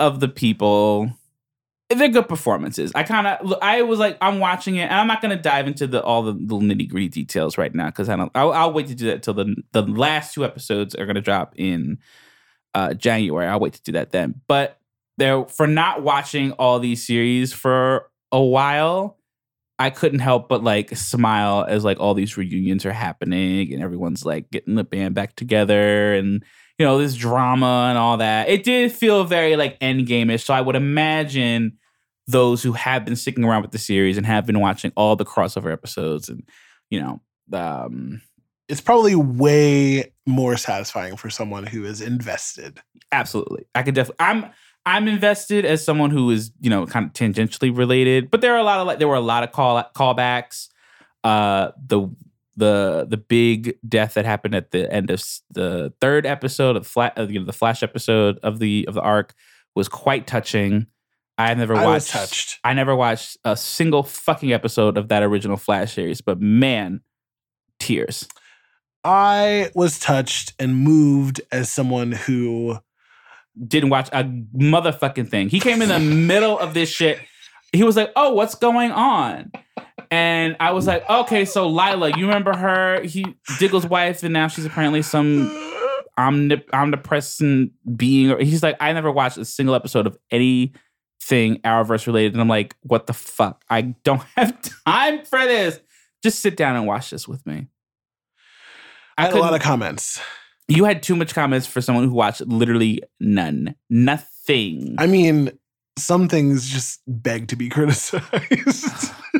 [0.00, 1.10] of the people,
[1.90, 2.92] they're good performances.
[2.94, 5.86] I kind of, I was like, I'm watching it, and I'm not to dive into
[5.86, 8.30] the all the little nitty gritty details right now because I don't.
[8.34, 11.54] I'll, I'll wait to do that till the the last two episodes are to drop
[11.56, 11.98] in
[12.74, 13.46] uh January.
[13.46, 14.40] I'll wait to do that then.
[14.46, 14.78] But
[15.16, 19.16] there, for not watching all these series for a while.
[19.80, 24.24] I couldn't help but like smile as like all these reunions are happening and everyone's
[24.24, 26.44] like getting the band back together and
[26.78, 28.48] you know this drama and all that.
[28.48, 30.44] It did feel very like endgame-ish.
[30.44, 31.78] So I would imagine
[32.28, 35.24] those who have been sticking around with the series and have been watching all the
[35.24, 36.42] crossover episodes and
[36.90, 37.20] you know
[37.52, 38.20] um
[38.68, 42.80] It's probably way more satisfying for someone who is invested.
[43.12, 44.44] absolutely i could definitely i'm
[44.84, 48.58] i'm invested as someone who is you know kind of tangentially related but there are
[48.58, 50.68] a lot of like there were a lot of call callbacks
[51.24, 52.08] uh the
[52.58, 57.18] the the big death that happened at the end of the third episode of flat
[57.18, 59.34] uh, you know the flash episode of the of the arc
[59.74, 60.86] was quite touching
[61.38, 62.58] i never I watched touched.
[62.64, 67.00] i never watched a single fucking episode of that original flash series but man
[67.78, 68.26] tears
[69.04, 72.78] I was touched and moved as someone who
[73.66, 75.48] didn't watch a motherfucking thing.
[75.48, 77.18] He came in the middle of this shit.
[77.72, 79.52] He was like, "Oh, what's going on?"
[80.10, 83.02] And I was like, "Okay, so Lyla, you remember her?
[83.02, 83.24] He
[83.58, 85.48] Diggle's wife, and now she's apparently some
[86.18, 92.32] omnip- omnipresent being." He's like, "I never watched a single episode of anything Arrowverse related,"
[92.32, 93.64] and I'm like, "What the fuck?
[93.68, 94.56] I don't have
[94.86, 95.80] time for this.
[96.22, 97.66] Just sit down and watch this with me."
[99.18, 100.20] I had a lot of comments.
[100.68, 104.94] you had too much comments for someone who watched literally none, nothing.
[104.96, 105.50] I mean,
[105.98, 109.12] some things just beg to be criticized.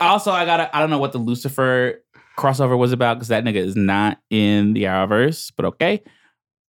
[0.00, 0.74] also, I gotta.
[0.74, 2.02] I don't know what the Lucifer
[2.38, 5.52] crossover was about because that nigga is not in the Arrowverse.
[5.56, 6.02] But okay,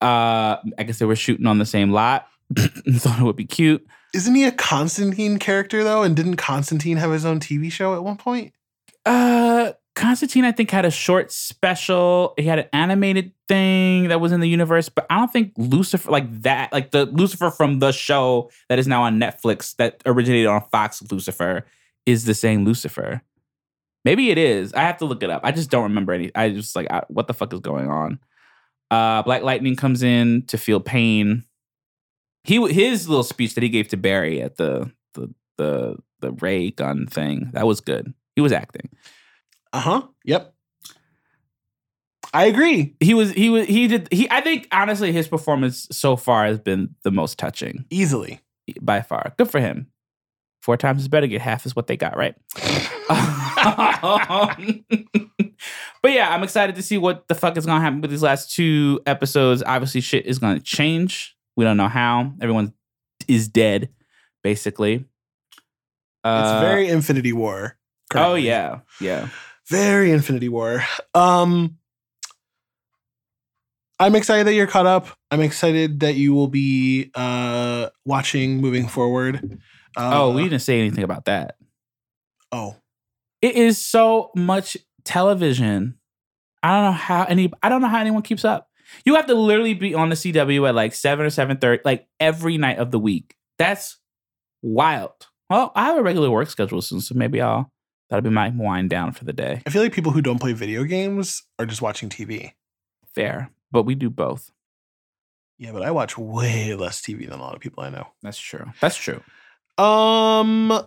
[0.01, 2.27] uh, I guess they were shooting on the same lot.
[2.57, 3.87] Thought it would be cute.
[4.15, 6.03] Isn't he a Constantine character though?
[6.03, 8.53] And didn't Constantine have his own TV show at one point?
[9.05, 12.35] Uh, Constantine, I think, had a short special.
[12.37, 16.11] He had an animated thing that was in the universe, but I don't think Lucifer,
[16.11, 20.49] like that, like the Lucifer from the show that is now on Netflix that originated
[20.49, 21.65] on Fox Lucifer,
[22.07, 23.23] is the same Lucifer.
[24.05, 24.73] Maybe it is.
[24.73, 25.41] I have to look it up.
[25.45, 26.31] I just don't remember any.
[26.35, 28.21] I just like, I, what the fuck is going on?
[28.91, 31.43] Uh, Black Lightning comes in to feel pain.
[32.45, 36.71] He his little speech that he gave to Barry at the the the the ray
[36.71, 38.15] gun thing that was good.
[38.37, 38.89] He was acting.
[39.73, 40.03] Uh huh.
[40.25, 40.55] Yep.
[42.33, 42.95] I agree.
[43.01, 46.61] he was he was he did he I think honestly his performance so far has
[46.61, 48.41] been the most touching Easily.
[48.81, 49.33] by far.
[49.37, 49.89] Good for him.
[50.67, 51.29] Four times is better.
[51.29, 52.35] Get half is what they got right.
[56.03, 58.53] But yeah, I'm excited to see what the fuck is gonna happen with these last
[58.53, 59.63] two episodes.
[59.65, 61.37] Obviously, shit is gonna change.
[61.57, 62.33] We don't know how.
[62.41, 62.73] Everyone
[63.29, 63.91] is dead,
[64.43, 65.05] basically.
[66.25, 67.79] Uh, it's very Infinity War.
[68.13, 69.29] Oh yeah, yeah.
[69.69, 70.83] Very Infinity War.
[71.15, 71.79] Um
[74.01, 75.17] I'm excited that you're caught up.
[75.31, 79.61] I'm excited that you will be uh watching moving forward.
[79.97, 81.57] Uh, oh, we didn't say anything about that.
[82.53, 82.77] Oh.
[83.43, 85.99] It is so much television.
[86.63, 88.69] I don't know how any I don't know how anyone keeps up.
[89.05, 92.59] You have to literally be on the CW at like 7 or 7:30 like every
[92.59, 93.37] night of the week.
[93.59, 93.99] That's
[94.63, 95.29] wild.
[95.49, 97.71] Well, I have a regular work schedule soon, so maybe I'll
[98.11, 99.63] that'll be my wind down for the day.
[99.67, 102.53] I feel like people who don't play video games are just watching TV.
[103.15, 104.51] Fair, but we do both.
[105.59, 108.09] Yeah, but I watch way less TV than a lot of people I know.
[108.23, 108.73] That's true.
[108.81, 109.23] That's true.
[109.79, 110.87] Um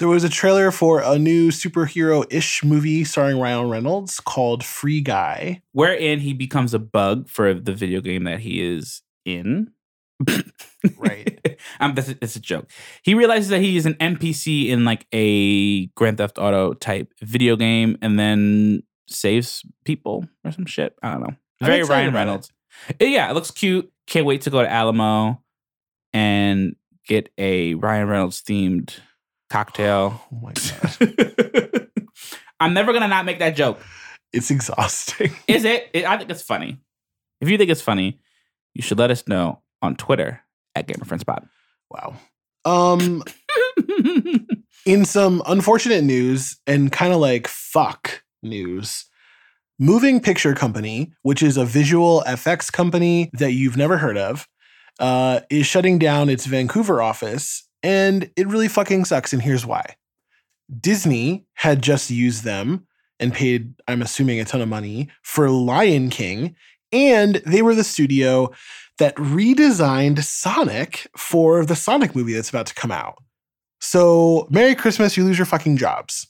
[0.00, 5.60] There was a trailer for a new superhero-ish movie starring Ryan Reynolds called Free Guy.
[5.72, 9.72] Wherein he becomes a bug for the video game that he is in.
[10.96, 11.58] Right.
[11.80, 12.70] um, that's a, that's a joke.
[13.02, 17.56] He realizes that he is an NPC in like a Grand Theft Auto type video
[17.56, 20.94] game, and then saves people or some shit.
[21.02, 21.34] I don't know.
[21.60, 22.14] Very Ryan.
[22.14, 22.50] Reynolds.
[22.98, 23.90] Yeah, it looks cute.
[24.06, 25.42] Can't wait to go to Alamo
[26.12, 28.98] and get a Ryan Reynolds themed
[29.48, 30.20] cocktail.
[30.32, 31.88] Oh my god.
[32.60, 33.80] I'm never gonna not make that joke.
[34.32, 35.32] it's exhausting.
[35.48, 35.88] Is it?
[35.92, 36.04] it?
[36.04, 36.78] I think it's funny.
[37.40, 38.20] If you think it's funny,
[38.74, 40.40] you should let us know on Twitter
[40.74, 41.48] at Gamer Friends Pod.
[41.90, 42.14] Wow.
[42.64, 43.22] Um
[44.86, 49.06] in some unfortunate news and kind of like fuck news,
[49.82, 54.46] Moving Picture Company, which is a visual FX company that you've never heard of,
[54.98, 57.66] uh, is shutting down its Vancouver office.
[57.82, 59.32] And it really fucking sucks.
[59.32, 59.96] And here's why
[60.80, 62.86] Disney had just used them
[63.18, 66.56] and paid, I'm assuming, a ton of money for Lion King.
[66.92, 68.50] And they were the studio
[68.98, 73.16] that redesigned Sonic for the Sonic movie that's about to come out.
[73.80, 76.29] So, Merry Christmas, you lose your fucking jobs.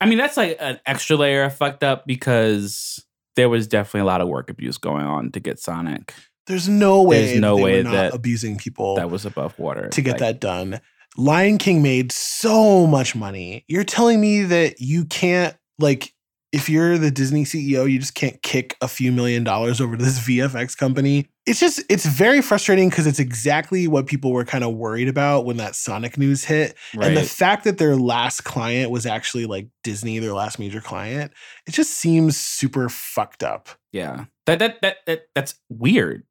[0.00, 3.04] I mean, that's like an extra layer of fucked up because
[3.36, 6.14] there was definitely a lot of work abuse going on to get Sonic.
[6.46, 9.88] There's no way, There's no way that- abusing people That was above water.
[9.88, 10.80] to get Like, that done.
[11.16, 13.64] Lion King made so much money.
[13.68, 16.12] You're telling me that you can't like
[16.52, 20.04] if you're the Disney CEO, you just can't kick a few million dollars over to
[20.04, 21.28] this VFX company.
[21.44, 25.44] It's just it's very frustrating because it's exactly what people were kind of worried about
[25.44, 26.76] when that Sonic news hit.
[27.00, 31.32] And the fact that their last client was actually like Disney, their last major client,
[31.66, 33.70] it just seems super fucked up.
[33.90, 34.26] Yeah.
[34.46, 36.22] That, that that that that's weird.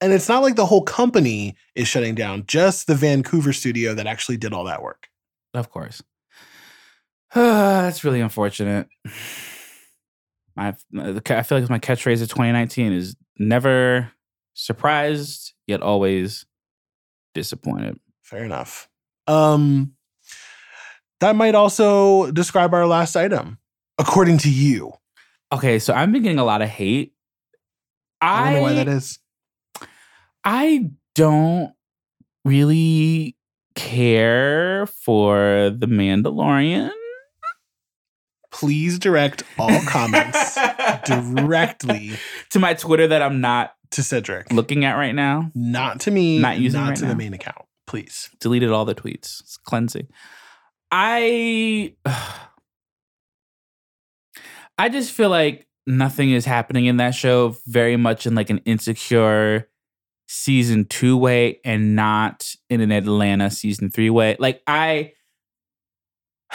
[0.00, 4.06] And it's not like the whole company is shutting down, just the Vancouver studio that
[4.06, 5.08] actually did all that work.
[5.54, 6.02] Of course.
[7.34, 8.88] that's really unfortunate.
[10.60, 14.10] Uh, the ca- I feel like my catchphrase of 2019 is never
[14.58, 16.44] surprised yet always
[17.34, 17.98] disappointed.
[18.22, 18.88] Fair enough.
[19.26, 19.92] Um
[21.20, 23.58] that might also describe our last item,
[23.98, 24.92] according to you.
[25.52, 27.12] Okay, so I've been getting a lot of hate.
[28.20, 29.18] I don't know why that is.
[30.44, 31.72] I don't
[32.44, 33.36] really
[33.74, 36.90] care for the Mandalorian.
[38.50, 40.58] Please direct all comments
[41.04, 42.12] directly
[42.50, 44.52] to my Twitter that I'm not to Cedric.
[44.52, 45.50] looking at right now.
[45.54, 47.08] not to me, Not using not right to now.
[47.10, 47.64] the main account.
[47.86, 48.28] Please.
[48.40, 49.40] Deleted all the tweets.
[49.40, 50.08] It's cleansing.
[50.90, 51.94] I
[54.78, 58.58] I just feel like nothing is happening in that show very much in like an
[58.64, 59.68] insecure
[60.28, 64.36] season 2 way and not in an Atlanta season 3 way.
[64.38, 65.12] Like I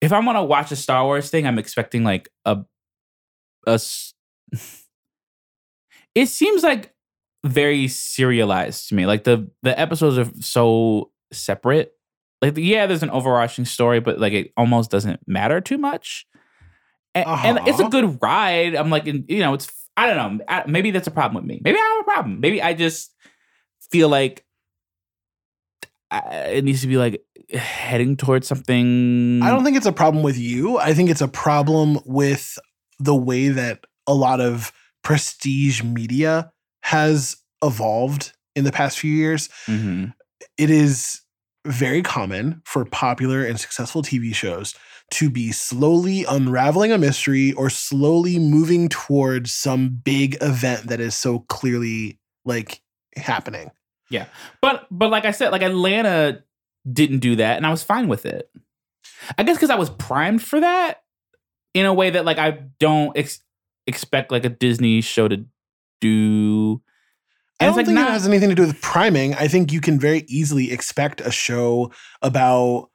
[0.00, 2.58] if I'm gonna watch a Star Wars thing, I'm expecting like a
[3.66, 3.80] a.
[6.14, 6.94] It seems like
[7.44, 9.06] very serialized to me.
[9.06, 11.92] Like the the episodes are so separate.
[12.42, 16.26] Like yeah, there's an overarching story, but like it almost doesn't matter too much.
[17.14, 17.88] And, and it's a Uh-huh.
[17.90, 18.74] good ride.
[18.74, 20.44] I'm like, you know, it's I don't know.
[20.48, 21.60] I, maybe that's a problem with me.
[21.64, 22.40] Maybe I have a problem.
[22.40, 23.12] Maybe I just
[23.90, 24.44] feel like
[26.12, 29.42] it needs to be like heading towards something.
[29.42, 30.78] I don't think it's a problem with you.
[30.78, 32.58] I think it's a problem with
[32.98, 34.72] the way that a lot of
[35.02, 39.48] prestige media has evolved in the past few years.
[39.66, 40.14] Mhm.
[40.56, 41.22] It is
[41.66, 44.74] very common for popular and successful TV shows
[45.10, 51.14] to be slowly unraveling a mystery or slowly moving towards some big event that is
[51.14, 52.82] so clearly like
[53.16, 53.70] happening.
[54.10, 54.26] Yeah.
[54.60, 56.42] But but like I said, like Atlanta
[56.90, 58.50] didn't do that, and I was fine with it.
[59.36, 61.02] I guess because I was primed for that
[61.74, 63.40] in a way that like I don't ex-
[63.88, 65.44] expect like a Disney show to
[66.00, 66.80] do.
[67.60, 69.34] I And don't it's like think not it has anything to do with priming.
[69.34, 71.90] I think you can very easily expect a show
[72.22, 72.90] about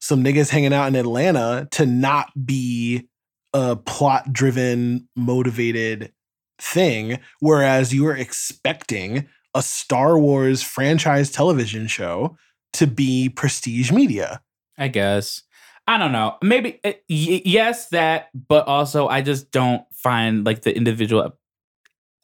[0.00, 3.08] some niggas hanging out in Atlanta to not be
[3.52, 6.12] a plot driven, motivated
[6.58, 12.36] thing, whereas you are expecting a Star Wars franchise television show
[12.74, 14.40] to be prestige media.
[14.78, 15.42] I guess.
[15.88, 16.36] I don't know.
[16.42, 21.36] Maybe uh, y- yes, that, but also I just don't find like the individual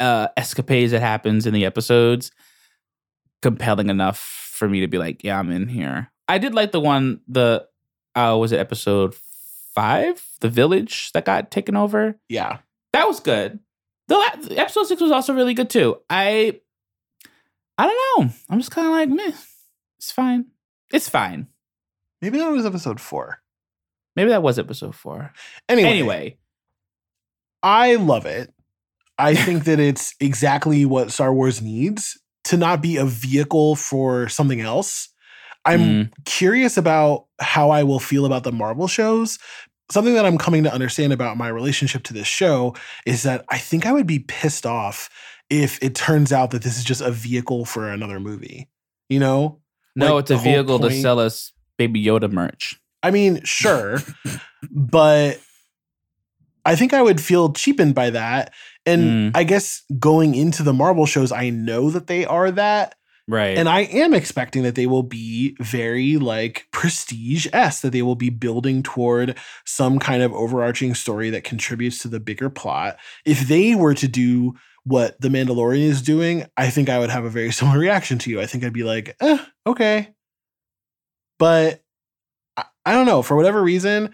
[0.00, 2.30] uh escapades that happens in the episodes
[3.40, 6.10] compelling enough for me to be like, yeah, I'm in here.
[6.28, 7.66] I did like the one the
[8.14, 9.14] uh was it episode
[9.74, 12.16] five, the village that got taken over.
[12.28, 12.58] Yeah.
[12.92, 13.58] That was good.
[14.08, 15.98] The la- episode six was also really good too.
[16.08, 16.60] I
[17.78, 18.32] I don't know.
[18.50, 19.36] I'm just kind of like, meh.
[19.98, 20.46] It's fine.
[20.92, 21.48] It's fine.
[22.20, 23.40] Maybe that was episode four.
[24.14, 25.32] Maybe that was episode four.
[25.68, 26.38] Anyway, Anyway,
[27.62, 28.52] I love it.
[29.18, 34.28] I think that it's exactly what Star Wars needs to not be a vehicle for
[34.28, 35.08] something else.
[35.64, 39.38] I'm mm, curious about how I will feel about the Marvel shows.
[39.90, 42.74] Something that I'm coming to understand about my relationship to this show
[43.06, 45.08] is that I think I would be pissed off
[45.50, 48.68] if it turns out that this is just a vehicle for another movie.
[49.08, 49.60] You know?
[49.94, 52.80] no, Like, it's a vehicle to sell us Baby Yoda merch.
[53.02, 53.98] I mean, sure,
[54.70, 55.40] but
[56.64, 58.52] I think I would feel cheapened by that.
[58.86, 59.36] And Mm.
[59.36, 62.94] I guess going into the Marvel shows, I know that they are that.
[63.28, 63.56] Right.
[63.56, 68.16] And I am expecting that they will be very like prestige s that they will
[68.16, 72.98] be building toward some kind of overarching story that contributes to the bigger plot.
[73.24, 74.54] If they were to do
[74.84, 78.30] what The Mandalorian is doing, I think I would have a very similar reaction to
[78.30, 78.40] you.
[78.40, 79.38] I think I'd be like, eh,
[79.68, 80.08] okay.
[81.38, 81.82] But
[82.56, 83.22] I, I don't know.
[83.22, 84.12] For whatever reason,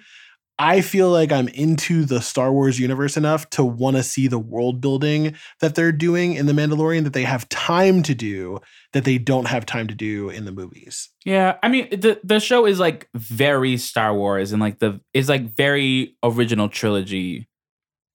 [0.58, 4.38] I feel like I'm into the Star Wars universe enough to want to see the
[4.38, 8.58] world building that they're doing in The Mandalorian that they have time to do
[8.92, 11.10] that they don't have time to do in the movies.
[11.24, 15.28] Yeah, I mean the the show is like very Star Wars and like the is
[15.28, 17.48] like very original trilogy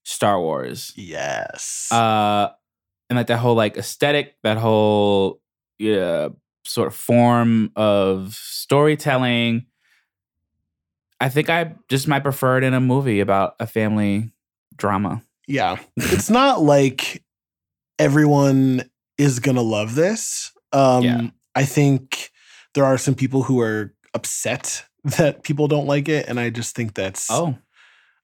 [0.04, 0.91] Star Wars.
[0.96, 1.91] Yes.
[1.91, 2.50] Uh
[3.10, 5.39] and like that whole like aesthetic, that whole
[5.80, 6.30] yeah,
[6.66, 9.68] sort of form of storytelling.
[11.24, 14.32] I think I just might prefer it in a movie about a family
[14.76, 15.21] drama.
[15.47, 15.78] yeah.
[15.95, 17.24] it's not like
[17.99, 20.51] everyone is going to love this.
[20.71, 21.21] Um Yeah.
[21.55, 22.32] I think
[22.74, 24.86] there are some people who are upset
[25.17, 27.55] that people don't like it and I just think that's Oh,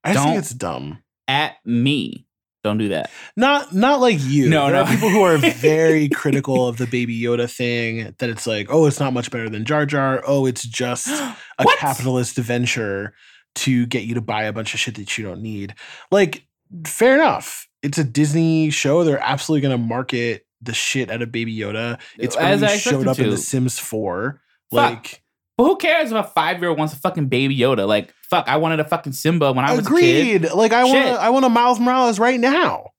[0.04, 1.04] I think don't- it's dumb.
[1.28, 2.26] at me.
[2.64, 3.10] Don't do that.
[3.38, 4.50] Not not like you.
[4.50, 4.92] No, there no.
[4.92, 8.14] people who are very critical of the baby Yoda thing.
[8.20, 10.22] That it's like, oh, it's not much better than Jar Jar.
[10.28, 11.08] Oh, it's just
[11.58, 13.14] a capitalist venture
[13.56, 15.74] to get you to buy a bunch of shit that you don't need.
[16.12, 16.46] Like,
[16.86, 17.68] fair enough.
[17.82, 19.04] It's a Disney show.
[19.04, 22.00] They're absolutely going to market the shit out of Baby Yoda.
[22.18, 23.30] It's As I already expect showed up in.
[23.30, 24.42] The Sims 4.
[24.72, 24.78] Fuck.
[24.78, 25.24] Like,
[25.60, 27.86] But who cares if a five year old wants a fucking baby Yoda?
[27.86, 30.46] Like, fuck, I wanted a fucking Simba when I was a kid.
[30.46, 30.54] agreed.
[30.54, 32.92] Like, I want I want a Miles Morales right now.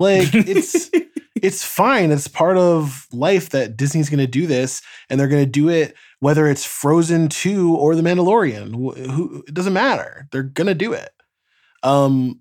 [0.00, 0.90] Like, it's
[1.34, 2.10] it's fine.
[2.12, 5.68] It's part of life that Disney's going to do this, and they're going to do
[5.68, 8.70] it whether it's Frozen Two or The Mandalorian.
[8.70, 10.26] Who it doesn't matter.
[10.32, 11.10] They're going to do it.
[11.82, 12.40] Um,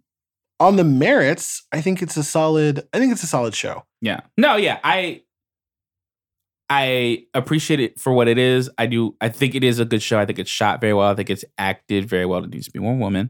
[0.57, 2.87] on the merits, I think it's a solid.
[2.93, 3.83] I think it's a solid show.
[3.99, 4.21] Yeah.
[4.37, 4.79] No, yeah.
[4.85, 5.23] I
[6.69, 8.69] I appreciate it for what it is.
[8.77, 10.19] I do I think it is a good show.
[10.19, 11.09] I think it's shot very well.
[11.09, 12.43] I think it's acted very well.
[12.43, 13.29] It needs to be one woman.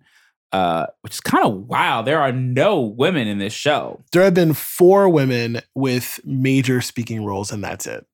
[0.52, 2.06] Uh, which is kind of wild.
[2.06, 4.06] There are no women in this show.
[4.14, 8.06] There have been four women with major speaking roles, and that's it.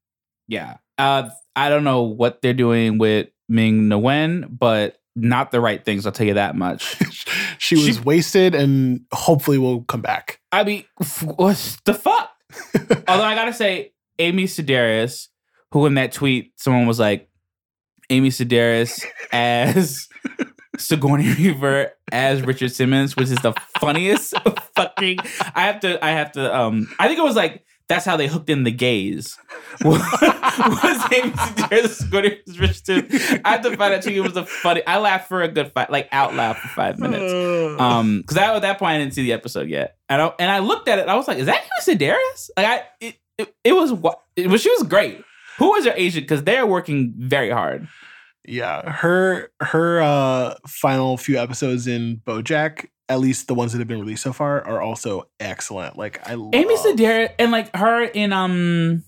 [0.48, 0.78] Yeah.
[0.98, 5.84] Uh I don't know what they're doing with Ming Na Wen, but not the right
[5.84, 6.96] things, I'll tell you that much.
[7.60, 10.40] she was She- wasted, and hopefully will come back.
[10.54, 10.86] I mean,
[11.24, 12.32] what the fuck?
[13.08, 15.28] Although I gotta say, Amy Sedaris,
[15.72, 17.30] who in that tweet, someone was like,
[18.10, 20.10] Amy Sedaris as
[20.78, 24.34] Sigourney Weaver as Richard Simmons, which is the funniest
[24.76, 25.20] fucking.
[25.56, 26.04] I have to.
[26.04, 26.56] I have to.
[26.56, 29.38] Um, I think it was like that's how they hooked in the gays.
[29.84, 30.02] was
[31.14, 33.42] Amy Sedaris Sigourney Weaver as Richard Simmons?
[33.46, 34.12] I have to find out too.
[34.12, 34.86] It was a funny.
[34.86, 37.82] I laughed for a good five, like out loud for five minutes.
[37.82, 40.60] Um, because at that point I didn't see the episode yet, and I and I
[40.60, 41.04] looked at it.
[41.04, 44.16] and I was like, "Is that Amy Sedaris?" Like I, it, it, it was wa-
[44.36, 45.24] it was she was great.
[45.58, 46.26] Who was her agent?
[46.28, 47.88] Because they're working very hard.
[48.46, 53.88] Yeah, her her uh final few episodes in BoJack, at least the ones that have
[53.88, 55.98] been released so far, are also excellent.
[55.98, 59.04] Like I love Amy Sedaris and like her in um,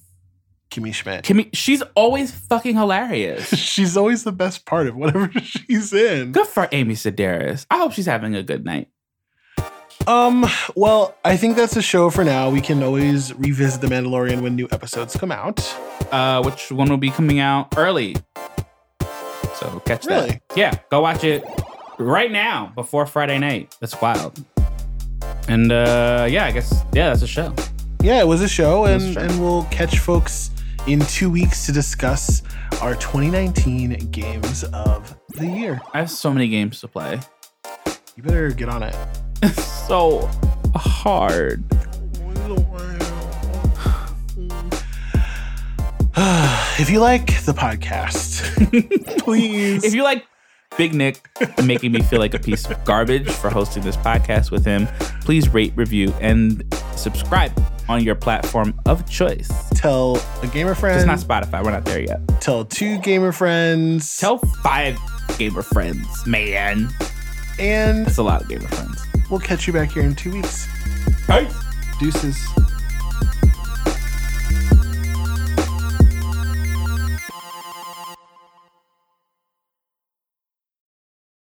[0.70, 1.24] Kimmy Schmidt.
[1.24, 3.48] Kimmy, she's always fucking hilarious.
[3.58, 6.32] She's always the best part of whatever she's in.
[6.32, 7.66] Good for Amy Sedaris.
[7.72, 8.90] I hope she's having a good night.
[10.08, 12.50] Um, well, I think that's the show for now.
[12.50, 15.60] We can always revisit The Mandalorian when new episodes come out.
[16.12, 18.16] Uh, which one will be coming out early?
[19.56, 20.30] So catch Really?
[20.32, 20.42] that.
[20.56, 21.44] Yeah, go watch it
[21.98, 23.76] right now before Friday night.
[23.80, 24.44] That's wild.
[25.48, 27.54] And uh, yeah, I guess yeah, that's a show.
[28.02, 29.22] Yeah, it was a show, was a and show.
[29.22, 30.52] and we'll catch folks
[30.86, 32.44] in two weeks to discuss
[32.82, 35.80] our 2019 games of the year.
[35.94, 37.20] I have so many games to play.
[38.18, 38.96] You better get on it.
[39.46, 40.30] It's so
[40.76, 41.64] hard.
[46.80, 49.84] if you like the podcast, please.
[49.84, 50.26] If you like
[50.78, 51.28] Big Nick
[51.64, 54.88] making me feel like a piece of garbage for hosting this podcast with him,
[55.22, 56.64] please rate, review, and
[56.96, 57.52] subscribe
[57.90, 59.50] on your platform of choice.
[59.72, 61.64] tell a gamer friend, It's not Spotify.
[61.64, 62.20] We're not there yet.
[62.40, 64.98] tell two gamer friends, Tell five
[65.38, 66.90] gamer friends, man.
[67.60, 69.02] and it's a lot of gamer friends.
[69.34, 70.68] We'll catch you back here in two weeks.
[71.28, 71.50] Bye.
[72.00, 72.38] Deuces.